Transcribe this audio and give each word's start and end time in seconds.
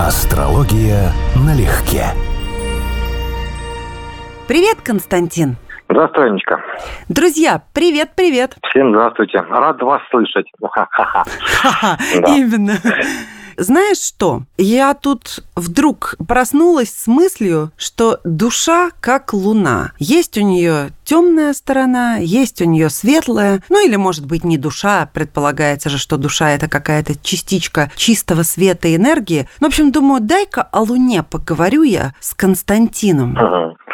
Астрология 0.00 1.12
налегке. 1.36 2.06
Привет, 4.48 4.78
Константин. 4.82 5.54
Здравствуй, 5.88 6.30
Анечка. 6.30 6.60
Друзья, 7.08 7.62
привет-привет. 7.72 8.56
Всем 8.70 8.90
здравствуйте. 8.90 9.38
Рад 9.38 9.80
вас 9.80 10.02
слышать. 10.10 10.46
Именно. 12.26 12.74
Знаешь 13.56 14.00
что? 14.00 14.42
Я 14.56 14.94
тут 14.94 15.44
вдруг 15.56 16.16
проснулась 16.26 16.90
с 16.90 17.06
мыслью, 17.06 17.72
что 17.76 18.18
душа 18.24 18.90
как 19.00 19.32
луна. 19.32 19.92
Есть 19.98 20.38
у 20.38 20.42
нее 20.42 20.90
темная 21.04 21.52
сторона, 21.52 22.16
есть 22.16 22.60
у 22.62 22.64
нее 22.64 22.90
светлая, 22.90 23.62
ну 23.68 23.86
или 23.86 23.96
может 23.96 24.26
быть 24.26 24.44
не 24.44 24.58
душа, 24.58 25.08
предполагается 25.12 25.90
же, 25.90 25.98
что 25.98 26.16
душа 26.16 26.50
это 26.50 26.68
какая-то 26.68 27.14
частичка 27.22 27.90
чистого 27.96 28.42
света 28.42 28.88
и 28.88 28.96
энергии. 28.96 29.48
Ну, 29.60 29.68
в 29.68 29.70
общем, 29.70 29.92
думаю, 29.92 30.20
дай-ка 30.20 30.62
о 30.62 30.80
Луне 30.80 31.22
поговорю 31.22 31.82
я 31.82 32.14
с 32.20 32.34
Константином. 32.34 33.36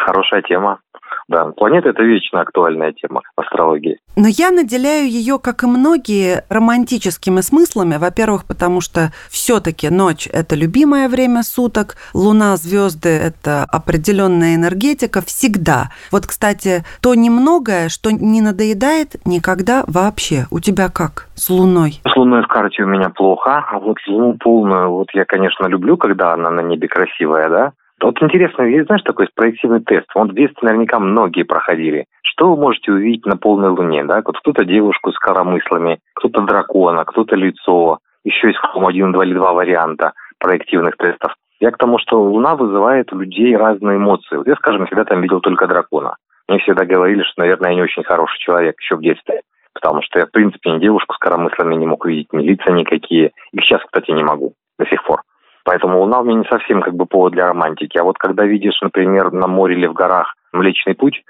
Хорошая 0.07 0.43
тема. 0.43 0.81
Да, 1.29 1.47
планета– 1.47 1.89
это 1.91 2.03
вечно 2.03 2.41
актуальная 2.41 2.93
тема 2.93 3.23
астрологии. 3.37 3.99
Но 4.17 4.27
я 4.29 4.51
наделяю 4.51 5.09
ее, 5.09 5.39
как 5.39 5.63
и 5.63 5.67
многие, 5.67 6.45
романтическими 6.49 7.41
смыслами. 7.41 7.97
Во-первых, 7.97 8.45
потому 8.45 8.81
что 8.81 9.13
все-таки 9.29 9.89
ночь– 9.89 10.29
это 10.33 10.57
любимое 10.57 11.09
время 11.09 11.43
суток, 11.43 11.97
луна, 12.15 12.57
звезды– 12.57 13.09
это 13.11 13.65
определенная 13.65 14.57
энергетика 14.57 15.21
всегда. 15.23 15.91
Вот, 16.11 16.27
кстати, 16.27 16.85
то 17.01 17.15
немногое, 17.15 17.89
что 17.89 18.11
не 18.11 18.41
надоедает 18.41 19.25
никогда 19.25 19.85
вообще. 19.87 20.47
У 20.51 20.61
тебя 20.61 20.89
как 20.89 21.29
с 21.35 21.49
луной? 21.49 22.01
С 22.05 22.17
луной 22.17 22.43
в 22.43 22.49
карте 22.49 22.83
у 22.83 22.87
меня 22.87 23.11
плохо. 23.11 23.65
А 23.71 23.79
вот 23.79 23.99
луну 24.07 24.35
полную, 24.35 24.91
вот 24.91 25.09
я, 25.15 25.25
конечно, 25.25 25.67
люблю, 25.67 25.97
когда 25.97 26.33
она 26.33 26.51
на 26.51 26.61
небе 26.61 26.89
красивая, 26.89 27.49
да, 27.49 27.73
вот 28.07 28.23
интересно, 28.23 28.63
есть, 28.63 28.87
знаешь, 28.87 29.03
такой 29.03 29.29
проективный 29.35 29.81
тест. 29.81 30.07
Он 30.15 30.29
в 30.29 30.35
детстве 30.35 30.69
наверняка 30.69 30.99
многие 30.99 31.43
проходили. 31.43 32.07
Что 32.23 32.51
вы 32.51 32.61
можете 32.61 32.93
увидеть 32.93 33.27
на 33.27 33.37
полной 33.37 33.71
луне? 33.71 34.05
Да? 34.05 34.23
Вот 34.25 34.39
кто-то 34.39 34.65
девушку 34.65 35.13
с 35.13 35.19
коромыслами, 35.19 35.99
кто-то 36.15 36.43
дракона, 36.43 37.05
кто-то 37.05 37.37
лицо. 37.37 37.99
Еще 38.25 38.49
есть 38.49 38.61
один, 38.75 39.13
два 39.13 39.25
или 39.25 39.35
два 39.35 39.53
варианта 39.53 40.13
проективных 40.39 40.97
тестов. 40.97 41.35
Я 41.61 41.71
к 41.71 41.79
тому, 41.79 41.99
что 41.99 42.23
Луна 42.23 42.57
вызывает 42.57 43.13
у 43.13 43.19
людей 43.19 43.55
разные 43.55 43.99
эмоции. 43.99 44.37
Вот 44.37 44.47
я, 44.47 44.57
скажем, 44.57 44.87
всегда 44.87 45.05
там 45.05 45.21
видел 45.21 45.41
только 45.41 45.67
дракона. 45.67 46.17
Мне 46.49 46.59
всегда 46.59 46.87
говорили, 46.87 47.23
что, 47.23 47.43
наверное, 47.43 47.71
я 47.71 47.77
не 47.77 47.83
очень 47.83 48.03
хороший 48.03 48.39
человек 48.39 48.77
еще 48.81 48.97
в 48.97 49.03
детстве. 49.03 49.43
Потому 49.75 50.03
что 50.03 50.19
я, 50.19 50.27
в 50.27 50.31
принципе, 50.31 50.71
ни 50.71 50.81
девушку 50.81 51.15
с 51.15 51.19
коромыслами 51.19 51.75
не 51.75 51.87
мог 51.87 52.05
видеть, 52.07 52.33
ни 52.33 52.43
лица 52.43 52.73
никакие. 52.73 53.33
И 53.53 53.61
сейчас, 53.61 53.83
кстати, 53.83 54.11
не 54.11 54.25
могу 54.25 54.55
до 54.79 54.87
сих 54.87 55.05
пор. 55.05 55.21
Поэтому 55.65 56.01
Луна 56.01 56.21
у 56.21 56.25
меня 56.25 56.39
не 56.39 56.45
совсем 56.45 56.81
как 56.81 56.95
бы 56.95 57.07
повод 57.07 57.33
для 57.33 57.47
романтики. 57.47 57.99
А 57.99 58.05
вот 58.05 58.19
когда 58.19 58.45
видишь, 58.45 58.81
например, 58.81 59.33
на 59.33 59.47
море 59.47 59.77
или 59.77 59.87
в 59.87 59.93
горах 59.93 60.35
Млечный 60.53 60.95
Путь, 60.95 61.23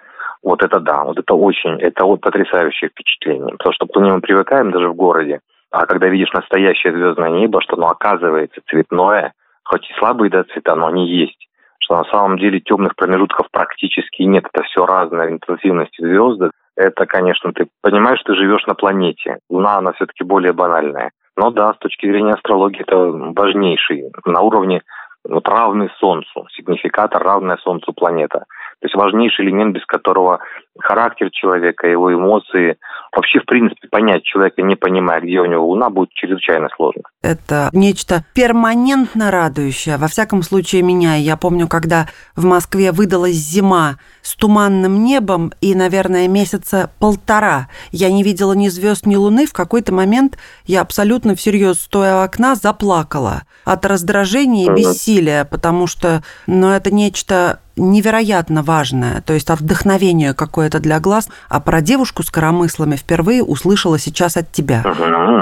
вот 0.43 0.63
это 0.63 0.81
да, 0.81 1.05
вот 1.05 1.19
это 1.19 1.35
очень, 1.35 1.81
это 1.81 2.05
вот 2.05 2.21
потрясающее 2.21 2.91
впечатление. 2.91 3.53
Потому 3.57 3.73
что 3.75 3.87
к 3.87 3.97
Луне 3.97 4.13
мы 4.13 4.21
привыкаем 4.21 4.71
даже 4.71 4.89
в 4.89 4.95
городе. 4.95 5.41
А 5.71 5.87
когда 5.87 6.09
видишь 6.09 6.33
настоящее 6.33 6.93
звездное 6.93 7.31
небо, 7.31 7.61
что 7.61 7.77
оно 7.77 7.89
оказывается 7.89 8.61
цветное, 8.69 9.33
хоть 9.65 9.89
и 9.89 9.95
слабые 9.99 10.31
да, 10.31 10.45
цвета, 10.45 10.75
но 10.75 10.87
они 10.87 11.09
есть. 11.09 11.49
Что 11.79 11.97
на 11.97 12.05
самом 12.05 12.39
деле 12.39 12.61
темных 12.61 12.97
промежутков 12.97 13.47
практически 13.51 14.23
нет. 14.23 14.45
Это 14.53 14.65
все 14.65 14.85
разная 14.85 15.31
интенсивность 15.31 15.97
звезды. 15.99 16.51
Это, 16.77 17.07
конечно, 17.07 17.53
ты 17.53 17.69
понимаешь, 17.83 18.23
ты 18.25 18.35
живешь 18.35 18.67
на 18.67 18.75
планете. 18.75 19.39
Луна, 19.49 19.79
она 19.79 19.93
все-таки 19.93 20.25
более 20.25 20.53
банальная. 20.53 21.11
Но 21.37 21.51
да, 21.51 21.73
с 21.75 21.79
точки 21.79 22.07
зрения 22.07 22.35
астрологии 22.35 22.83
это 22.83 22.97
важнейший 22.97 24.11
на 24.25 24.41
уровне 24.41 24.83
вот 25.25 25.47
равный 25.49 25.91
Солнцу, 25.99 26.47
сигнификатор 26.51 27.23
равная 27.23 27.57
Солнцу 27.59 27.93
планета. 27.93 28.45
То 28.81 28.87
есть 28.87 28.95
важнейший 28.95 29.45
элемент, 29.45 29.75
без 29.75 29.85
которого 29.85 30.41
характер 30.79 31.31
человека, 31.31 31.87
его 31.87 32.13
эмоции, 32.15 32.77
вообще, 33.15 33.41
в 33.41 33.45
принципе, 33.45 33.89
понять 33.89 34.23
человека, 34.23 34.63
не 34.63 34.75
понимая, 34.75 35.21
где 35.21 35.39
у 35.41 35.45
него 35.45 35.67
Луна, 35.67 35.91
будет 35.91 36.11
чрезвычайно 36.13 36.69
сложно. 36.75 37.03
Это 37.23 37.69
нечто 37.75 38.25
перманентно 38.35 39.31
радующее. 39.31 39.99
Во 39.99 40.09
всяком 40.09 40.43
случае, 40.43 40.81
меня. 40.81 41.17
Я 41.17 41.37
помню, 41.37 41.69
когда 41.69 42.07
в 42.35 42.47
Москве 42.47 42.93
выдалась 42.93 43.35
зима 43.35 43.97
с 44.23 44.35
туманным 44.35 45.05
небом, 45.05 45.53
и, 45.61 45.75
наверное, 45.75 46.27
месяца 46.29 46.91
полтора 46.99 47.69
я 47.93 48.11
не 48.11 48.23
видела 48.23 48.55
ни 48.55 48.69
звезд, 48.69 49.05
ни 49.05 49.17
луны, 49.17 49.47
в 49.47 49.53
какой-то 49.53 49.93
момент 49.93 50.39
я 50.65 50.81
абсолютно 50.81 51.35
всерьез, 51.35 51.81
стоя 51.81 52.21
у 52.21 52.25
окна, 52.25 52.55
заплакала 52.55 53.43
от 53.67 53.85
раздражения 53.85 54.73
и 54.73 54.75
бессилия, 54.75 55.45
потому 55.45 55.87
что, 55.87 56.23
ну, 56.47 56.71
это 56.71 56.93
нечто 56.93 57.61
невероятно 57.81 58.63
важное, 58.63 59.23
то 59.23 59.33
есть 59.33 59.49
вдохновение 59.51 60.35
какое-то 60.35 60.81
для 60.81 61.01
глаз, 61.01 61.29
а 61.49 61.61
про 61.61 61.81
девушку 61.81 62.23
с 62.23 62.31
коромыслами 62.31 62.97
впервые 62.97 63.43
услышала 63.43 63.99
сейчас 63.99 64.37
от 64.37 64.53
тебя. 64.53 64.83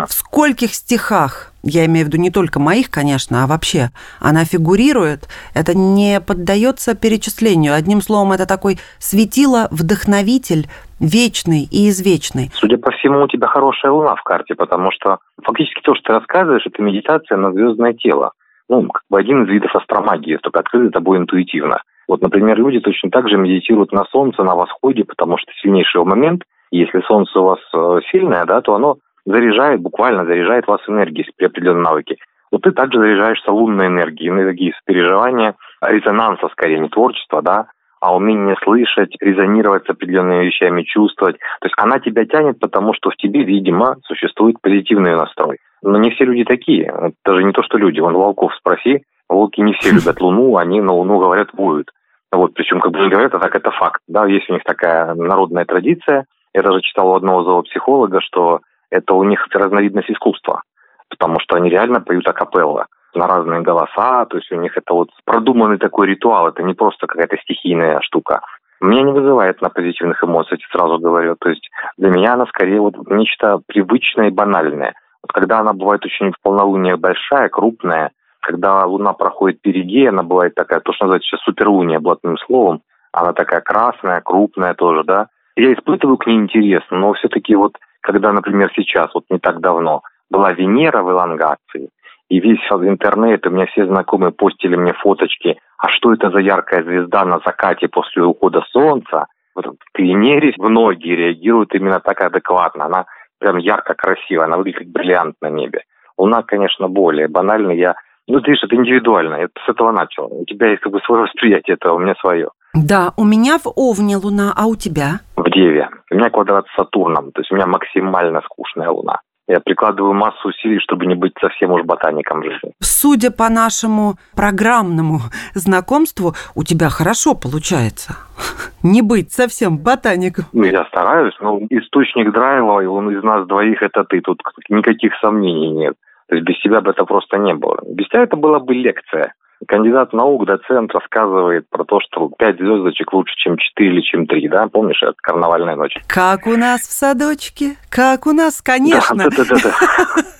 В 0.08 0.12
скольких 0.12 0.74
стихах, 0.74 1.52
я 1.62 1.84
имею 1.86 2.06
в 2.06 2.08
виду 2.08 2.18
не 2.18 2.30
только 2.30 2.60
моих, 2.60 2.90
конечно, 2.90 3.44
а 3.44 3.46
вообще, 3.46 3.90
она 4.20 4.44
фигурирует, 4.44 5.28
это 5.54 5.76
не 5.76 6.20
поддается 6.20 6.94
перечислению. 6.94 7.74
Одним 7.74 8.00
словом, 8.00 8.32
это 8.32 8.46
такой 8.46 8.78
светило, 8.98 9.68
вдохновитель, 9.70 10.68
вечный 11.00 11.68
и 11.70 11.88
извечный. 11.88 12.50
Судя 12.54 12.78
по 12.78 12.90
всему, 12.92 13.22
у 13.22 13.28
тебя 13.28 13.46
хорошая 13.46 13.92
луна 13.92 14.14
в 14.16 14.22
карте, 14.22 14.54
потому 14.54 14.90
что 14.92 15.18
фактически 15.42 15.80
то, 15.82 15.94
что 15.94 16.04
ты 16.04 16.12
рассказываешь, 16.14 16.66
это 16.66 16.82
медитация 16.82 17.36
на 17.36 17.52
звездное 17.52 17.92
тело. 17.92 18.32
Ну, 18.68 18.86
как 18.88 19.02
бы 19.08 19.18
один 19.18 19.44
из 19.44 19.48
видов 19.48 19.74
астромагии, 19.74 20.38
только 20.42 20.60
открыто 20.60 20.90
тобой 20.90 21.18
интуитивно. 21.18 21.82
Вот, 22.08 22.22
например, 22.22 22.56
люди 22.56 22.80
точно 22.80 23.10
так 23.10 23.28
же 23.28 23.36
медитируют 23.36 23.92
на 23.92 24.04
Солнце, 24.06 24.42
на 24.42 24.56
восходе, 24.56 25.04
потому 25.04 25.36
что 25.36 25.52
сильнейший 25.60 26.02
момент, 26.04 26.42
если 26.70 27.00
Солнце 27.02 27.38
у 27.38 27.44
вас 27.44 27.58
э, 27.74 28.00
сильное, 28.10 28.46
да, 28.46 28.62
то 28.62 28.74
оно 28.74 28.96
заряжает, 29.26 29.80
буквально 29.80 30.24
заряжает 30.24 30.66
вас 30.66 30.80
энергией 30.88 31.30
при 31.36 31.46
определенной 31.46 31.82
навыке. 31.82 32.16
Вот 32.50 32.62
ты 32.62 32.72
также 32.72 32.98
заряжаешься 32.98 33.52
лунной 33.52 33.88
энергией, 33.88 34.30
энергией 34.30 34.72
переживания, 34.86 35.54
резонанса 35.82 36.48
скорее, 36.48 36.78
не 36.80 36.88
творчества, 36.88 37.42
да, 37.42 37.66
а 38.00 38.16
умение 38.16 38.56
слышать, 38.62 39.14
резонировать 39.20 39.84
с 39.86 39.90
определенными 39.90 40.46
вещами, 40.46 40.82
чувствовать. 40.82 41.36
То 41.60 41.66
есть 41.66 41.74
она 41.76 41.98
тебя 41.98 42.24
тянет, 42.24 42.58
потому 42.58 42.94
что 42.94 43.10
в 43.10 43.16
тебе, 43.16 43.42
видимо, 43.42 43.96
существует 44.04 44.56
позитивный 44.62 45.14
настрой. 45.14 45.58
Но 45.82 45.98
не 45.98 46.10
все 46.10 46.24
люди 46.24 46.44
такие. 46.44 47.12
Даже 47.24 47.44
не 47.44 47.52
то, 47.52 47.62
что 47.62 47.76
люди. 47.76 48.00
Вон 48.00 48.14
волков 48.14 48.54
спроси, 48.54 49.02
волки 49.28 49.60
не 49.60 49.74
все 49.74 49.90
любят 49.90 50.20
Луну, 50.20 50.56
они 50.56 50.80
на 50.80 50.92
Луну 50.92 51.18
говорят 51.18 51.48
воют. 51.52 51.90
Вот, 52.32 52.54
причем, 52.54 52.80
как 52.80 52.92
бы 52.92 53.00
не 53.00 53.08
говорят, 53.08 53.34
а 53.34 53.38
так 53.38 53.54
это 53.54 53.70
факт. 53.70 54.02
Да, 54.06 54.26
есть 54.26 54.48
у 54.50 54.52
них 54.52 54.62
такая 54.64 55.14
народная 55.14 55.64
традиция. 55.64 56.26
Я 56.54 56.62
даже 56.62 56.80
читал 56.82 57.08
у 57.08 57.14
одного 57.14 57.42
зоопсихолога, 57.42 58.20
что 58.20 58.60
это 58.90 59.14
у 59.14 59.24
них 59.24 59.46
разновидность 59.52 60.10
искусства, 60.10 60.62
потому 61.08 61.40
что 61.40 61.56
они 61.56 61.70
реально 61.70 62.00
поют 62.00 62.26
акапелла 62.26 62.86
на 63.14 63.26
разные 63.26 63.60
голоса, 63.62 64.26
то 64.26 64.36
есть 64.36 64.50
у 64.52 64.56
них 64.56 64.76
это 64.76 64.94
вот 64.94 65.08
продуманный 65.24 65.78
такой 65.78 66.08
ритуал, 66.08 66.48
это 66.48 66.62
не 66.62 66.74
просто 66.74 67.06
какая-то 67.06 67.36
стихийная 67.38 68.00
штука. 68.02 68.40
Меня 68.80 69.02
не 69.02 69.12
вызывает 69.12 69.60
на 69.60 69.70
позитивных 69.70 70.22
эмоций, 70.22 70.58
сразу 70.70 70.98
говорю. 70.98 71.34
То 71.36 71.48
есть 71.48 71.68
для 71.96 72.10
меня 72.10 72.34
она 72.34 72.46
скорее 72.46 72.80
вот 72.80 72.94
нечто 73.10 73.60
привычное 73.66 74.28
и 74.28 74.32
банальное. 74.32 74.94
Вот 75.22 75.32
когда 75.32 75.58
она 75.58 75.72
бывает 75.72 76.04
очень 76.04 76.30
в 76.30 76.40
полнолуние 76.42 76.96
большая, 76.96 77.48
крупная, 77.48 78.12
когда 78.40 78.84
Луна 78.84 79.12
проходит 79.12 79.60
перигей, 79.60 80.08
она 80.08 80.22
бывает 80.22 80.54
такая, 80.54 80.80
то, 80.80 80.92
что 80.92 81.04
называется 81.04 81.28
сейчас 81.28 81.40
суперлуния, 81.42 82.00
блатным 82.00 82.36
словом, 82.38 82.82
она 83.12 83.32
такая 83.32 83.60
красная, 83.60 84.20
крупная 84.20 84.74
тоже, 84.74 85.04
да. 85.04 85.28
Я 85.56 85.72
испытываю 85.72 86.18
к 86.18 86.26
ней 86.26 86.36
интерес, 86.36 86.82
но 86.90 87.12
все-таки 87.14 87.54
вот, 87.54 87.76
когда, 88.00 88.32
например, 88.32 88.70
сейчас, 88.74 89.08
вот 89.14 89.24
не 89.30 89.38
так 89.38 89.60
давно, 89.60 90.02
была 90.30 90.52
Венера 90.52 91.02
в 91.02 91.10
элонгации, 91.10 91.90
и 92.28 92.40
весь 92.40 92.60
интернет, 92.70 93.46
у 93.46 93.50
меня 93.50 93.66
все 93.66 93.86
знакомые 93.86 94.32
постили 94.32 94.76
мне 94.76 94.92
фоточки, 94.92 95.58
а 95.78 95.88
что 95.88 96.12
это 96.12 96.30
за 96.30 96.38
яркая 96.40 96.82
звезда 96.82 97.24
на 97.24 97.40
закате 97.44 97.88
после 97.88 98.22
ухода 98.22 98.62
солнца. 98.70 99.26
Вот 99.54 99.66
к 99.92 99.98
Венере 99.98 100.52
многие 100.58 101.16
реагируют 101.16 101.74
именно 101.74 102.00
так 102.00 102.20
адекватно. 102.20 102.84
Она 102.84 103.06
прям 103.38 103.56
ярко 103.56 103.94
красивая, 103.94 104.44
она 104.44 104.58
выглядит 104.58 104.80
как 104.80 104.88
бриллиант 104.88 105.36
на 105.40 105.48
небе. 105.48 105.84
Луна, 106.18 106.42
конечно, 106.42 106.88
более 106.88 107.28
банальная. 107.28 107.74
Я 107.74 107.94
ну, 108.28 108.40
ты 108.40 108.50
видишь, 108.50 108.64
это 108.64 108.76
индивидуально. 108.76 109.36
Я 109.36 109.48
с 109.66 109.68
этого 109.68 109.90
начал. 109.90 110.26
У 110.30 110.44
тебя 110.44 110.68
есть 110.68 110.82
как 110.82 110.92
бы 110.92 111.00
свое 111.00 111.22
восприятие 111.22 111.74
этого, 111.74 111.94
у 111.94 111.98
меня 111.98 112.14
свое. 112.20 112.48
Да, 112.74 113.12
у 113.16 113.24
меня 113.24 113.58
в 113.58 113.66
Овне 113.74 114.16
Луна, 114.16 114.52
а 114.54 114.66
у 114.66 114.76
тебя? 114.76 115.20
В 115.36 115.50
Деве. 115.50 115.88
У 116.10 116.14
меня 116.14 116.30
квадрат 116.30 116.66
с 116.68 116.76
Сатурном, 116.76 117.32
то 117.32 117.40
есть 117.40 117.50
у 117.50 117.54
меня 117.54 117.66
максимально 117.66 118.42
скучная 118.42 118.90
Луна. 118.90 119.20
Я 119.48 119.60
прикладываю 119.60 120.12
массу 120.12 120.48
усилий, 120.48 120.78
чтобы 120.78 121.06
не 121.06 121.14
быть 121.14 121.32
совсем 121.40 121.72
уж 121.72 121.82
ботаником 121.82 122.44
жизни. 122.44 122.72
Судя 122.82 123.30
по 123.30 123.48
нашему 123.48 124.16
программному 124.36 125.20
знакомству, 125.54 126.34
у 126.54 126.64
тебя 126.64 126.90
хорошо 126.90 127.34
получается. 127.34 128.12
Не 128.82 129.00
быть 129.00 129.32
совсем 129.32 129.78
ботаником. 129.78 130.44
Ну, 130.52 130.64
я 130.64 130.84
стараюсь, 130.84 131.34
но 131.40 131.60
источник 131.70 132.30
драйва, 132.30 132.82
он 132.90 133.10
из 133.10 133.22
нас 133.24 133.46
двоих, 133.46 133.82
это 133.82 134.04
ты. 134.04 134.20
Тут 134.20 134.42
никаких 134.68 135.14
сомнений 135.20 135.70
нет. 135.70 135.94
То 136.28 136.34
есть 136.36 136.46
без 136.46 136.58
тебя 136.60 136.80
бы 136.80 136.90
это 136.90 137.04
просто 137.04 137.38
не 137.38 137.54
было. 137.54 137.78
Без 137.86 138.08
тебя 138.08 138.22
это 138.22 138.36
была 138.36 138.60
бы 138.60 138.74
лекция. 138.74 139.34
Кандидат 139.66 140.12
наук, 140.12 140.46
доцент 140.46 140.94
рассказывает 140.94 141.68
про 141.68 141.84
то, 141.84 141.98
что 142.00 142.30
пять 142.38 142.58
звездочек 142.58 143.12
лучше, 143.12 143.34
чем 143.36 143.56
четыре 143.56 143.94
или 143.94 144.00
чем 144.02 144.26
три, 144.26 144.48
да? 144.48 144.68
Помнишь, 144.68 145.02
это 145.02 145.14
карнавальная 145.20 145.74
ночь? 145.74 145.96
Как 146.06 146.46
у 146.46 146.56
нас 146.56 146.82
в 146.82 146.92
садочке, 146.92 147.76
как 147.90 148.26
у 148.26 148.32
нас, 148.32 148.62
конечно. 148.62 149.16
Да, 149.16 149.30
да, 149.36 149.44
да, 149.44 149.56
да. 149.64 150.22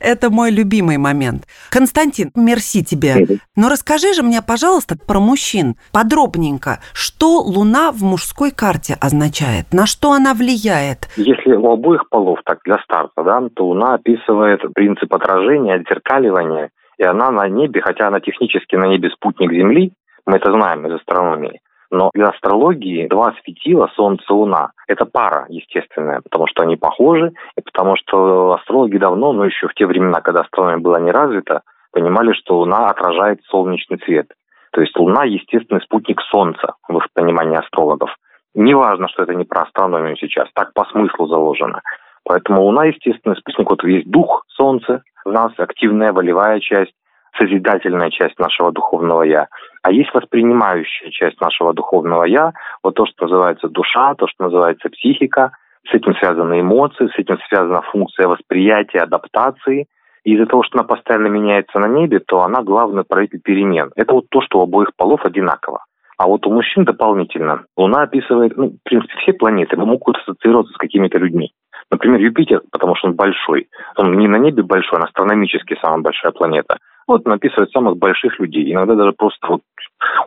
Это 0.00 0.30
мой 0.30 0.50
любимый 0.50 0.96
момент. 0.96 1.44
Константин, 1.70 2.30
мерси 2.34 2.82
тебе. 2.82 3.38
Но 3.56 3.68
расскажи 3.68 4.14
же 4.14 4.22
мне, 4.22 4.40
пожалуйста, 4.42 4.96
про 4.96 5.20
мужчин 5.20 5.76
подробненько. 5.92 6.80
Что 6.94 7.40
Луна 7.40 7.92
в 7.92 8.02
мужской 8.02 8.50
карте 8.50 8.96
означает? 9.00 9.72
На 9.72 9.86
что 9.86 10.12
она 10.12 10.34
влияет? 10.34 11.08
Если 11.16 11.52
у 11.52 11.70
обоих 11.70 12.08
полов, 12.08 12.40
так 12.44 12.60
для 12.64 12.78
старта, 12.78 13.22
да, 13.22 13.40
то 13.54 13.66
Луна 13.66 13.94
описывает 13.94 14.60
принцип 14.74 15.12
отражения, 15.14 15.74
отзеркаливания, 15.74 16.70
и 16.98 17.04
она 17.04 17.30
на 17.30 17.48
небе, 17.48 17.80
хотя 17.80 18.08
она 18.08 18.20
технически 18.20 18.76
на 18.76 18.86
небе 18.86 19.10
спутник 19.10 19.52
Земли, 19.52 19.92
мы 20.26 20.36
это 20.36 20.52
знаем 20.52 20.86
из 20.86 20.94
астрономии, 20.94 21.60
но 21.90 22.10
для 22.14 22.28
астрологии 22.28 23.08
два 23.08 23.34
светила, 23.42 23.90
Солнце 23.94 24.24
и 24.28 24.32
Луна, 24.32 24.70
это 24.86 25.06
пара 25.06 25.46
естественная, 25.48 26.20
потому 26.20 26.46
что 26.46 26.62
они 26.62 26.76
похожи, 26.76 27.32
и 27.56 27.60
потому 27.60 27.96
что 27.96 28.52
астрологи 28.52 28.96
давно, 28.96 29.32
но 29.32 29.44
еще 29.44 29.68
в 29.68 29.74
те 29.74 29.86
времена, 29.86 30.20
когда 30.20 30.40
астрономия 30.40 30.78
была 30.78 31.00
не 31.00 31.10
развита, 31.10 31.62
понимали, 31.92 32.32
что 32.32 32.58
Луна 32.58 32.88
отражает 32.88 33.40
солнечный 33.44 33.98
цвет. 33.98 34.28
То 34.72 34.80
есть 34.80 34.96
Луна– 34.96 35.24
естественный 35.24 35.80
спутник 35.80 36.20
Солнца 36.30 36.74
в 36.88 36.96
их 36.96 37.06
понимании 37.12 37.58
астрологов. 37.58 38.14
Неважно, 38.54 39.08
что 39.08 39.24
это 39.24 39.34
не 39.34 39.44
про 39.44 39.62
астрономию 39.62 40.16
сейчас, 40.16 40.48
так 40.54 40.72
по 40.74 40.84
смыслу 40.86 41.26
заложено. 41.26 41.82
Поэтому 42.24 42.62
Луна, 42.62 42.84
естественный 42.84 43.36
спутник, 43.36 43.68
вот 43.68 43.82
есть 43.84 44.08
дух 44.08 44.44
Солнца 44.48 45.02
в 45.24 45.32
нас, 45.32 45.52
активная 45.56 46.12
волевая 46.12 46.60
часть, 46.60 46.92
созидательная 47.36 48.10
часть 48.10 48.38
нашего 48.38 48.70
духовного 48.70 49.22
«я», 49.22 49.48
а 49.82 49.92
есть 49.92 50.12
воспринимающая 50.12 51.10
часть 51.10 51.40
нашего 51.40 51.72
духовного 51.72 52.24
«я», 52.24 52.52
вот 52.82 52.94
то, 52.94 53.06
что 53.06 53.24
называется 53.24 53.68
душа, 53.68 54.14
то, 54.14 54.26
что 54.26 54.44
называется 54.44 54.88
психика, 54.90 55.52
с 55.88 55.94
этим 55.94 56.14
связаны 56.16 56.60
эмоции, 56.60 57.08
с 57.08 57.18
этим 57.18 57.38
связана 57.48 57.82
функция 57.82 58.28
восприятия, 58.28 59.00
адаптации. 59.00 59.86
И 60.24 60.34
из-за 60.34 60.46
того, 60.46 60.62
что 60.62 60.78
она 60.78 60.86
постоянно 60.86 61.28
меняется 61.28 61.78
на 61.78 61.86
небе, 61.88 62.20
то 62.20 62.42
она 62.42 62.62
главный 62.62 63.04
правитель 63.04 63.40
перемен. 63.40 63.90
Это 63.96 64.12
вот 64.12 64.26
то, 64.28 64.42
что 64.42 64.58
у 64.58 64.62
обоих 64.62 64.90
полов 64.94 65.24
одинаково. 65.24 65.84
А 66.18 66.26
вот 66.26 66.46
у 66.46 66.52
мужчин 66.52 66.84
дополнительно 66.84 67.64
Луна 67.78 68.02
описывает, 68.02 68.54
ну, 68.54 68.68
в 68.68 68.82
принципе, 68.84 69.14
все 69.22 69.32
планеты 69.32 69.76
могут 69.78 70.18
ассоциироваться 70.18 70.74
с 70.74 70.76
какими-то 70.76 71.16
людьми. 71.16 71.52
Например, 71.90 72.20
Юпитер, 72.20 72.60
потому 72.70 72.94
что 72.94 73.08
он 73.08 73.14
большой. 73.14 73.68
Он 73.96 74.12
не 74.18 74.28
на 74.28 74.36
небе 74.36 74.62
большой, 74.62 74.98
он 74.98 75.04
астрономически 75.04 75.78
самая 75.80 76.00
большая 76.00 76.32
планета. 76.32 76.76
Вот 77.06 77.26
он 77.26 77.38
самых 77.72 77.96
больших 77.96 78.38
людей, 78.38 78.72
иногда 78.72 78.94
даже 78.94 79.12
просто 79.12 79.46
вот 79.46 79.62